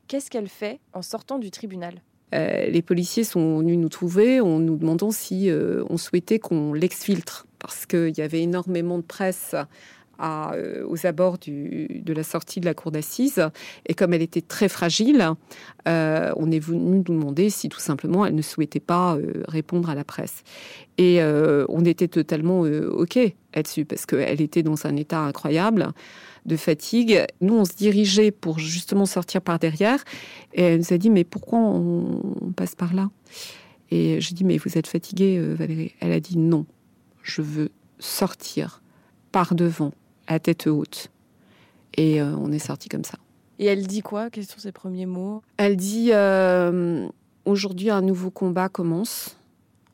Qu'est-ce 0.09 0.31
qu'elle 0.31 0.49
fait 0.49 0.79
en 0.93 1.03
sortant 1.03 1.39
du 1.39 1.51
tribunal? 1.51 2.03
Euh, 2.35 2.67
les 2.67 2.83
policiers 2.83 3.25
sont 3.25 3.59
venus 3.59 3.79
nous 3.79 3.89
trouver 3.89 4.41
en 4.41 4.59
nous 4.59 4.77
demandant 4.77 5.11
si 5.11 5.49
euh, 5.49 5.85
on 5.89 5.97
souhaitait 5.97 6.39
qu'on 6.39 6.73
l'exfiltre 6.73 7.47
parce 7.59 7.87
qu'il 7.87 8.17
y 8.17 8.21
avait 8.21 8.43
énormément 8.43 8.99
de 8.99 9.03
presse 9.03 9.55
euh, 10.23 10.83
aux 10.89 11.07
abords 11.07 11.37
de 11.47 12.13
la 12.13 12.23
sortie 12.23 12.61
de 12.61 12.65
la 12.65 12.73
cour 12.73 12.91
d'assises. 12.91 13.43
Et 13.87 13.93
comme 13.93 14.15
elle 14.15 14.23
était 14.23 14.41
très 14.41 14.69
fragile, 14.69 15.33
euh, 15.87 16.33
on 16.37 16.51
est 16.51 16.59
venu 16.59 16.81
nous 16.81 17.03
demander 17.03 17.51
si 17.51 17.69
tout 17.69 17.81
simplement 17.81 18.25
elle 18.25 18.35
ne 18.35 18.43
souhaitait 18.43 18.81
pas 18.81 19.17
euh, 19.17 19.43
répondre 19.47 19.91
à 19.91 19.95
la 19.95 20.05
presse. 20.05 20.43
Et 20.97 21.21
on 21.69 21.85
était 21.85 22.09
totalement 22.09 22.61
OK 22.61 23.19
là-dessus 23.55 23.85
parce 23.85 24.07
qu'elle 24.07 24.41
était 24.41 24.63
dans 24.63 24.87
un 24.87 24.97
état 24.97 25.21
incroyable 25.21 25.89
de 26.47 26.57
fatigue. 26.57 27.23
Nous, 27.43 27.53
on 27.53 27.67
se 27.67 27.75
dirigeait 27.75 28.31
pour 28.31 28.59
justement 28.59 29.05
sortir 29.05 29.43
par 29.43 29.59
derrière. 29.59 30.03
Et 30.55 30.63
elle 30.63 30.79
nous 30.79 30.95
a 30.95 30.97
dit, 30.97 31.11
mais 31.11 31.25
pourquoi 31.25 31.59
on, 31.59 32.23
passe 32.57 32.75
par 32.75 32.95
là? 32.95 33.11
Et 33.91 34.23
j'ai 34.23 34.35
dit, 34.35 34.45
mais 34.45 34.57
vous 34.57 34.79
êtes 34.79 34.87
fatiguée, 34.87 35.39
Valérie 35.39 35.93
Elle 36.01 36.13
a 36.13 36.21
dit, 36.21 36.39
non, 36.39 36.65
je 37.23 37.43
veux 37.43 37.69
sortir 37.99 38.81
par 39.33 39.55
devant 39.55 39.93
à 40.27 40.39
tête 40.39 40.67
haute. 40.67 41.11
Et 41.97 42.21
euh, 42.21 42.35
on 42.37 42.53
est 42.53 42.59
sorti 42.59 42.89
comme 42.89 43.05
ça. 43.05 43.19
Et 43.59 43.67
elle 43.67 43.87
dit 43.87 44.03
quoi? 44.03 44.31
Quels 44.31 44.47
sont 44.47 44.59
ses 44.59 44.73
premiers 44.73 45.07
mots? 45.07 45.43
Elle 45.57 45.77
dit 45.77 46.11
euh, 46.13 47.07
Aujourd'hui, 47.45 47.91
un 47.91 48.03
nouveau 48.03 48.31
combat 48.31 48.69
commence, 48.69 49.37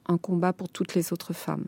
un 0.07 0.18
combat 0.18 0.53
pour 0.53 0.68
toutes 0.68 0.95
les 0.95 1.12
autres 1.12 1.33
femmes. 1.33 1.64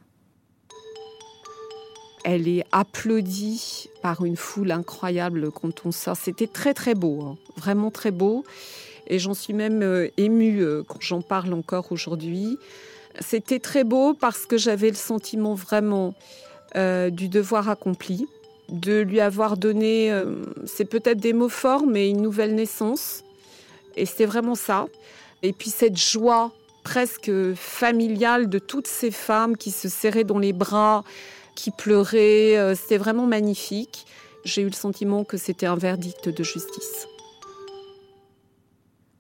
Elle 2.25 2.49
est 2.49 2.65
applaudie 2.73 3.91
par 4.03 4.25
une 4.25 4.37
foule 4.37 4.73
incroyable 4.73 5.51
quand 5.53 5.85
on 5.85 5.93
sort. 5.93 6.17
C'était 6.17 6.47
très 6.47 6.73
très 6.73 6.95
beau, 6.95 7.21
hein. 7.23 7.37
vraiment 7.57 7.91
très 7.91 8.11
beau. 8.11 8.45
Et 9.07 9.19
j'en 9.19 9.35
suis 9.35 9.53
même 9.53 9.83
euh, 9.83 10.09
émue 10.17 10.65
quand 10.89 11.01
j'en 11.01 11.21
parle 11.21 11.53
encore 11.53 11.93
aujourd'hui. 11.93 12.59
C'était 13.21 13.61
très 13.61 13.85
beau 13.85 14.15
parce 14.15 14.47
que 14.47 14.57
j'avais 14.57 14.89
le 14.89 14.97
sentiment 14.97 15.55
vraiment 15.55 16.15
du 16.75 17.29
devoir 17.29 17.69
accompli 17.69 18.27
de 18.69 19.01
lui 19.01 19.21
avoir 19.21 19.57
donné, 19.57 20.11
euh, 20.11 20.45
c'est 20.65 20.85
peut-être 20.85 21.19
des 21.19 21.33
mots 21.33 21.49
forts, 21.49 21.87
mais 21.87 22.09
une 22.11 22.23
nouvelle 22.23 22.55
naissance. 22.55 23.25
Et 23.97 24.07
c'était 24.07 24.27
vraiment 24.27 24.55
ça. 24.55 24.87
Et 25.43 25.53
puis 25.53 25.71
cette 25.71 25.97
joie 25.97 26.53
presque 26.83 27.31
familiale 27.55 28.49
de 28.49 28.59
toutes 28.59 28.87
ces 28.87 29.11
femmes 29.11 29.57
qui 29.57 29.71
se 29.71 29.89
serraient 29.89 30.25
dans 30.25 30.39
les 30.39 30.53
bras, 30.53 31.05
qui 31.55 31.71
pleuraient, 31.71 32.57
euh, 32.57 32.75
c'était 32.75 32.99
vraiment 32.99 33.27
magnifique. 33.27 34.07
J'ai 34.45 34.63
eu 34.63 34.67
le 34.67 34.73
sentiment 34.73 35.25
que 35.25 35.37
c'était 35.37 35.67
un 35.67 35.77
verdict 35.77 36.29
de 36.29 36.43
justice. 36.43 37.07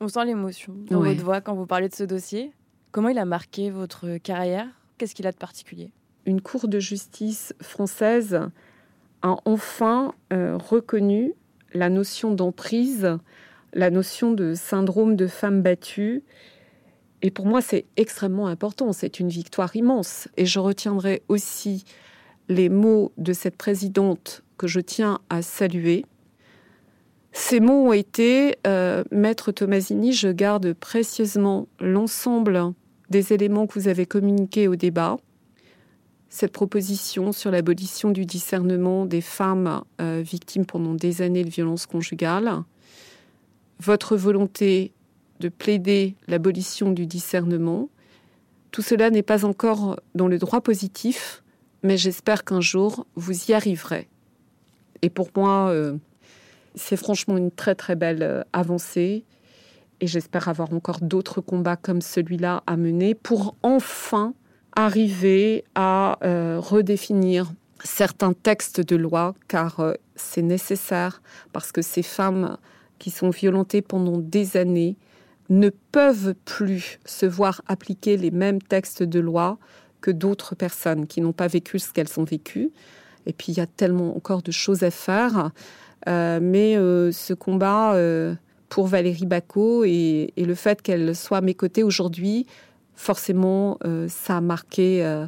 On 0.00 0.08
sent 0.08 0.24
l'émotion 0.26 0.74
dans 0.90 1.00
votre 1.00 1.22
voix 1.22 1.40
quand 1.40 1.54
vous 1.54 1.66
parlez 1.66 1.88
de 1.88 1.94
ce 1.94 2.04
dossier. 2.04 2.52
Comment 2.92 3.08
il 3.08 3.18
a 3.18 3.24
marqué 3.24 3.70
votre 3.70 4.18
carrière? 4.18 4.66
Qu'est-ce 4.98 5.14
qu'il 5.14 5.26
a 5.26 5.32
de 5.32 5.36
particulier? 5.36 5.90
Une 6.26 6.40
cour 6.40 6.68
de 6.68 6.78
justice 6.78 7.54
française 7.60 8.40
a 9.24 9.38
enfin 9.46 10.14
euh, 10.32 10.56
reconnu 10.56 11.32
la 11.72 11.88
notion 11.88 12.32
d'emprise, 12.32 13.18
la 13.72 13.90
notion 13.90 14.32
de 14.32 14.54
syndrome 14.54 15.16
de 15.16 15.26
femme 15.26 15.62
battue. 15.62 16.22
Et 17.22 17.30
pour 17.30 17.46
moi, 17.46 17.62
c'est 17.62 17.86
extrêmement 17.96 18.46
important. 18.46 18.92
C'est 18.92 19.18
une 19.18 19.30
victoire 19.30 19.74
immense. 19.74 20.28
Et 20.36 20.44
je 20.44 20.60
retiendrai 20.60 21.22
aussi 21.28 21.84
les 22.48 22.68
mots 22.68 23.12
de 23.16 23.32
cette 23.32 23.56
présidente 23.56 24.44
que 24.58 24.66
je 24.66 24.80
tiens 24.80 25.20
à 25.30 25.40
saluer. 25.40 26.04
Ces 27.32 27.58
mots 27.58 27.88
ont 27.88 27.92
été 27.92 28.58
euh, 28.66 29.02
Maître 29.10 29.50
Tomasini, 29.50 30.12
je 30.12 30.28
garde 30.28 30.74
précieusement 30.74 31.66
l'ensemble 31.80 32.72
des 33.08 33.32
éléments 33.32 33.66
que 33.66 33.78
vous 33.78 33.88
avez 33.88 34.06
communiqués 34.06 34.68
au 34.68 34.76
débat 34.76 35.16
cette 36.34 36.50
proposition 36.50 37.30
sur 37.30 37.52
l'abolition 37.52 38.10
du 38.10 38.26
discernement 38.26 39.06
des 39.06 39.20
femmes 39.20 39.84
euh, 40.00 40.20
victimes 40.20 40.66
pendant 40.66 40.92
des 40.92 41.22
années 41.22 41.44
de 41.44 41.48
violences 41.48 41.86
conjugales, 41.86 42.64
votre 43.78 44.16
volonté 44.16 44.92
de 45.38 45.48
plaider 45.48 46.16
l'abolition 46.26 46.90
du 46.90 47.06
discernement, 47.06 47.88
tout 48.72 48.82
cela 48.82 49.10
n'est 49.10 49.22
pas 49.22 49.44
encore 49.44 50.00
dans 50.16 50.26
le 50.26 50.38
droit 50.38 50.60
positif, 50.60 51.44
mais 51.84 51.96
j'espère 51.96 52.42
qu'un 52.42 52.60
jour 52.60 53.06
vous 53.14 53.44
y 53.44 53.52
arriverez. 53.52 54.08
Et 55.02 55.10
pour 55.10 55.28
moi, 55.36 55.68
euh, 55.70 55.96
C'est 56.74 56.96
franchement 56.96 57.36
une 57.36 57.52
très 57.52 57.76
très 57.76 57.94
belle 57.94 58.24
euh, 58.24 58.42
avancée. 58.52 59.24
Et 60.00 60.08
j'espère 60.08 60.48
avoir 60.48 60.72
encore 60.72 60.98
d'autres 61.00 61.40
combats 61.40 61.76
comme 61.76 62.00
celui-là 62.00 62.64
à 62.66 62.76
mener 62.76 63.14
pour 63.14 63.54
enfin 63.62 64.34
arriver 64.76 65.64
à 65.74 66.18
euh, 66.24 66.58
redéfinir 66.60 67.52
certains 67.82 68.32
textes 68.32 68.80
de 68.80 68.96
loi 68.96 69.34
car 69.48 69.80
euh, 69.80 69.94
c'est 70.16 70.42
nécessaire 70.42 71.22
parce 71.52 71.72
que 71.72 71.82
ces 71.82 72.02
femmes 72.02 72.56
qui 72.98 73.10
sont 73.10 73.30
violentées 73.30 73.82
pendant 73.82 74.18
des 74.18 74.56
années 74.56 74.96
ne 75.50 75.68
peuvent 75.92 76.34
plus 76.44 76.98
se 77.04 77.26
voir 77.26 77.62
appliquer 77.66 78.16
les 78.16 78.30
mêmes 78.30 78.62
textes 78.62 79.02
de 79.02 79.20
loi 79.20 79.58
que 80.00 80.10
d'autres 80.10 80.54
personnes 80.54 81.06
qui 81.06 81.20
n'ont 81.20 81.32
pas 81.32 81.48
vécu 81.48 81.78
ce 81.78 81.92
qu'elles 81.92 82.18
ont 82.18 82.24
vécu. 82.24 82.70
Et 83.26 83.32
puis 83.32 83.52
il 83.52 83.58
y 83.58 83.60
a 83.60 83.66
tellement 83.66 84.16
encore 84.16 84.42
de 84.42 84.52
choses 84.52 84.82
à 84.82 84.90
faire. 84.90 85.50
Euh, 86.08 86.38
mais 86.42 86.74
ce 86.74 87.34
combat 87.34 87.96
pour 88.68 88.86
Valérie 88.86 89.26
Bacot 89.26 89.84
et, 89.84 90.32
et 90.36 90.44
le 90.44 90.54
fait 90.54 90.80
qu'elle 90.80 91.14
soit 91.14 91.38
à 91.38 91.40
mes 91.42 91.54
côtés 91.54 91.82
aujourd'hui, 91.82 92.46
forcément, 92.94 93.78
ça 94.08 94.38
a 94.38 94.40
marqué 94.40 95.26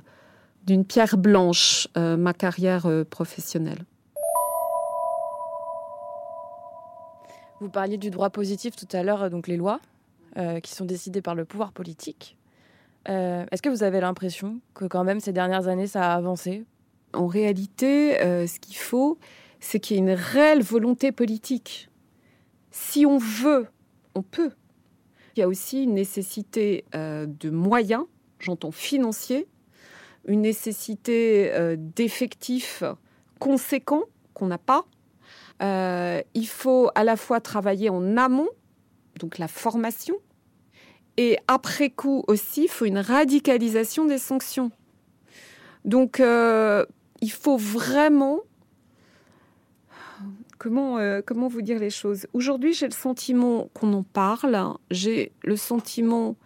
d'une 0.65 0.85
pierre 0.85 1.17
blanche 1.17 1.89
ma 1.97 2.33
carrière 2.33 2.89
professionnelle. 3.11 3.85
Vous 7.61 7.71
parliez 7.71 7.97
du 7.97 8.11
droit 8.11 8.31
positif 8.31 8.77
tout 8.77 8.89
à 8.93 9.03
l'heure, 9.03 9.31
donc 9.31 9.49
les 9.49 9.57
lois 9.57 9.81
qui 10.63 10.75
sont 10.75 10.85
décidées 10.85 11.23
par 11.23 11.35
le 11.35 11.45
pouvoir 11.45 11.73
politique. 11.73 12.37
Est-ce 13.07 13.63
que 13.63 13.69
vous 13.69 13.83
avez 13.83 14.01
l'impression 14.01 14.61
que 14.75 14.85
quand 14.85 15.05
même 15.05 15.21
ces 15.21 15.33
dernières 15.33 15.69
années, 15.69 15.87
ça 15.87 16.13
a 16.13 16.17
avancé? 16.17 16.65
En 17.15 17.27
réalité, 17.27 18.19
ce 18.21 18.59
qu'il 18.59 18.77
faut, 18.77 19.19
c'est 19.61 19.81
qu'il 19.81 19.97
y 19.97 19.99
ait 19.99 20.03
une 20.03 20.11
réelle 20.11 20.63
volonté 20.63 21.13
politique. 21.13 21.89
Si 22.71 23.07
on 23.07 23.17
veut, 23.17 23.69
on 24.15 24.23
peut. 24.23 24.53
Il 25.37 25.41
y 25.41 25.43
a 25.43 25.49
aussi 25.49 25.83
une 25.83 25.95
nécessité 25.95 26.87
euh, 26.95 27.27
de 27.29 27.51
moyens, 27.51 28.05
j'entends 28.39 28.71
financiers, 28.71 29.47
une 30.27 30.41
nécessité 30.41 31.53
euh, 31.53 31.77
d'effectifs 31.79 32.83
conséquents 33.39 34.05
qu'on 34.33 34.47
n'a 34.47 34.57
pas. 34.57 34.87
Euh, 35.63 36.23
il 36.33 36.49
faut 36.49 36.91
à 36.95 37.05
la 37.05 37.17
fois 37.17 37.41
travailler 37.41 37.91
en 37.91 38.17
amont, 38.17 38.49
donc 39.21 39.37
la 39.37 39.47
formation, 39.47 40.17
et 41.19 41.37
après 41.49 41.91
coup 41.91 42.25
aussi, 42.29 42.65
il 42.65 42.69
faut 42.69 42.87
une 42.87 42.99
radicalisation 42.99 44.07
des 44.07 44.19
sanctions. 44.19 44.71
Donc, 45.85 46.19
il 46.19 47.31
faut 47.31 47.57
vraiment 47.57 48.41
Comment, 50.59 50.99
euh, 50.99 51.21
comment 51.25 51.49
vous 51.49 51.63
dire 51.63 51.79
les 51.79 51.91
choses? 51.91 52.27
Aujourd'hui, 52.33 52.73
j'ai 52.73 52.87
le 52.87 52.93
sentiment 52.93 53.69
qu'on 53.75 53.93
en 53.93 54.03
parle. 54.03 54.59
J'ai 54.91 55.33
le 55.45 55.57
sentiment 55.57 56.37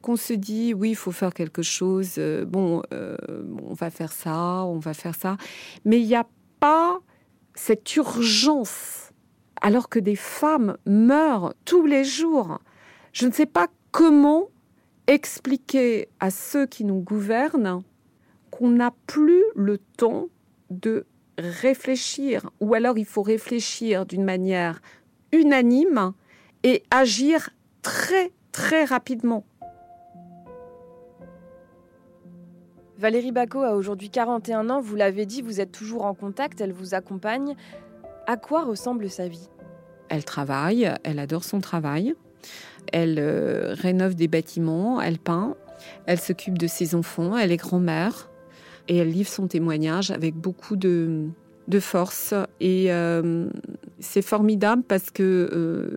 qu'on 0.00 0.16
se 0.16 0.32
dit 0.32 0.74
oui, 0.74 0.90
il 0.90 0.96
faut 0.96 1.10
faire 1.10 1.34
quelque 1.34 1.62
chose. 1.62 2.14
Euh, 2.18 2.44
bon, 2.44 2.82
euh, 2.92 3.16
on 3.62 3.74
va 3.74 3.90
faire 3.90 4.12
ça, 4.12 4.64
on 4.64 4.78
va 4.78 4.94
faire 4.94 5.14
ça. 5.14 5.36
Mais 5.84 6.00
il 6.00 6.06
n'y 6.06 6.14
a 6.14 6.26
pas 6.60 7.00
cette 7.54 7.96
urgence, 7.96 9.10
alors 9.60 9.88
que 9.88 9.98
des 9.98 10.16
femmes 10.16 10.76
meurent 10.86 11.52
tous 11.64 11.84
les 11.84 12.04
jours. 12.04 12.60
Je 13.12 13.26
ne 13.26 13.32
sais 13.32 13.46
pas 13.46 13.66
comment 13.90 14.48
expliquer 15.08 16.08
à 16.20 16.30
ceux 16.30 16.66
qui 16.66 16.84
nous 16.84 17.00
gouvernent 17.00 17.82
qu'on 18.50 18.68
n'a 18.68 18.92
plus 19.06 19.42
le 19.56 19.78
temps 19.78 20.26
de 20.70 21.06
réfléchir, 21.38 22.50
ou 22.60 22.74
alors 22.74 22.98
il 22.98 23.04
faut 23.04 23.22
réfléchir 23.22 24.06
d'une 24.06 24.24
manière 24.24 24.80
unanime 25.32 26.12
et 26.62 26.82
agir 26.90 27.50
très 27.82 28.32
très 28.52 28.84
rapidement. 28.84 29.44
Valérie 32.98 33.30
Bacot 33.30 33.62
a 33.62 33.76
aujourd'hui 33.76 34.10
41 34.10 34.70
ans, 34.70 34.80
vous 34.80 34.96
l'avez 34.96 35.24
dit, 35.24 35.40
vous 35.40 35.60
êtes 35.60 35.70
toujours 35.70 36.04
en 36.04 36.14
contact, 36.14 36.60
elle 36.60 36.72
vous 36.72 36.94
accompagne. 36.94 37.54
À 38.26 38.36
quoi 38.36 38.64
ressemble 38.64 39.08
sa 39.08 39.28
vie? 39.28 39.48
Elle 40.08 40.24
travaille, 40.24 40.92
elle 41.04 41.20
adore 41.20 41.44
son 41.44 41.60
travail, 41.60 42.14
elle 42.92 43.18
euh, 43.20 43.74
rénove 43.74 44.16
des 44.16 44.26
bâtiments, 44.26 45.00
elle 45.00 45.18
peint, 45.20 45.54
elle 46.06 46.18
s'occupe 46.18 46.58
de 46.58 46.66
ses 46.66 46.96
enfants, 46.96 47.36
elle 47.36 47.52
est 47.52 47.56
grand-mère, 47.56 48.28
et 48.88 48.96
elle 48.96 49.10
livre 49.10 49.28
son 49.28 49.46
témoignage 49.46 50.10
avec 50.10 50.34
beaucoup 50.34 50.76
de, 50.76 51.28
de 51.68 51.80
force. 51.80 52.34
Et 52.60 52.86
euh, 52.88 53.48
c'est 54.00 54.22
formidable 54.22 54.82
parce 54.82 55.10
que 55.10 55.48
euh, 55.52 55.96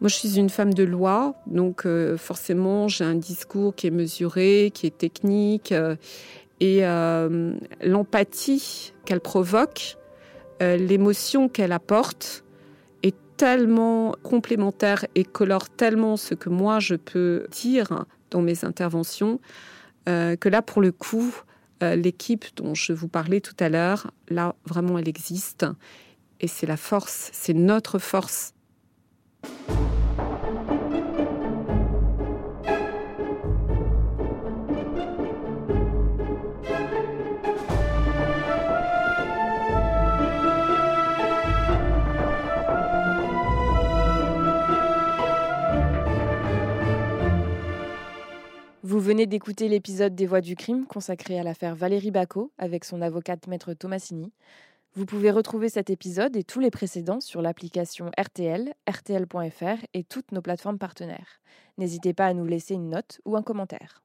moi, 0.00 0.08
je 0.08 0.14
suis 0.14 0.38
une 0.38 0.48
femme 0.48 0.72
de 0.72 0.84
loi, 0.84 1.34
donc 1.46 1.84
euh, 1.84 2.16
forcément, 2.16 2.88
j'ai 2.88 3.04
un 3.04 3.16
discours 3.16 3.74
qui 3.74 3.88
est 3.88 3.90
mesuré, 3.90 4.70
qui 4.72 4.86
est 4.86 4.96
technique. 4.96 5.74
et 6.60 6.82
l'empathie 7.82 8.92
qu'elle 9.04 9.20
provoque, 9.20 9.96
l'émotion 10.60 11.48
qu'elle 11.48 11.72
apporte, 11.72 12.44
est 13.02 13.16
tellement 13.36 14.14
complémentaire 14.22 15.06
et 15.14 15.24
colore 15.24 15.70
tellement 15.70 16.18
ce 16.18 16.34
que 16.34 16.50
moi, 16.50 16.78
je 16.78 16.96
peux 16.96 17.46
dire 17.50 18.04
dans 18.30 18.42
mes 18.42 18.64
interventions, 18.64 19.40
que 20.04 20.48
là, 20.48 20.60
pour 20.60 20.82
le 20.82 20.92
coup, 20.92 21.34
euh, 21.82 21.96
l'équipe 21.96 22.44
dont 22.56 22.74
je 22.74 22.92
vous 22.92 23.08
parlais 23.08 23.40
tout 23.40 23.56
à 23.58 23.68
l'heure, 23.68 24.10
là, 24.28 24.54
vraiment, 24.64 24.98
elle 24.98 25.08
existe. 25.08 25.66
Et 26.40 26.46
c'est 26.46 26.66
la 26.66 26.76
force, 26.76 27.30
c'est 27.32 27.54
notre 27.54 27.98
force. 27.98 28.54
Vous 48.90 48.98
venez 48.98 49.28
d'écouter 49.28 49.68
l'épisode 49.68 50.16
des 50.16 50.26
Voix 50.26 50.40
du 50.40 50.56
crime 50.56 50.84
consacré 50.84 51.38
à 51.38 51.44
l'affaire 51.44 51.76
Valérie 51.76 52.10
Bacot 52.10 52.50
avec 52.58 52.84
son 52.84 53.02
avocate 53.02 53.46
maître 53.46 53.72
Thomasini. 53.72 54.32
Vous 54.96 55.06
pouvez 55.06 55.30
retrouver 55.30 55.68
cet 55.68 55.90
épisode 55.90 56.34
et 56.34 56.42
tous 56.42 56.58
les 56.58 56.72
précédents 56.72 57.20
sur 57.20 57.40
l'application 57.40 58.10
RTL, 58.18 58.74
RTL.fr 58.90 59.86
et 59.94 60.02
toutes 60.02 60.32
nos 60.32 60.42
plateformes 60.42 60.78
partenaires. 60.78 61.40
N'hésitez 61.78 62.14
pas 62.14 62.26
à 62.26 62.34
nous 62.34 62.46
laisser 62.46 62.74
une 62.74 62.88
note 62.88 63.20
ou 63.24 63.36
un 63.36 63.44
commentaire. 63.44 64.02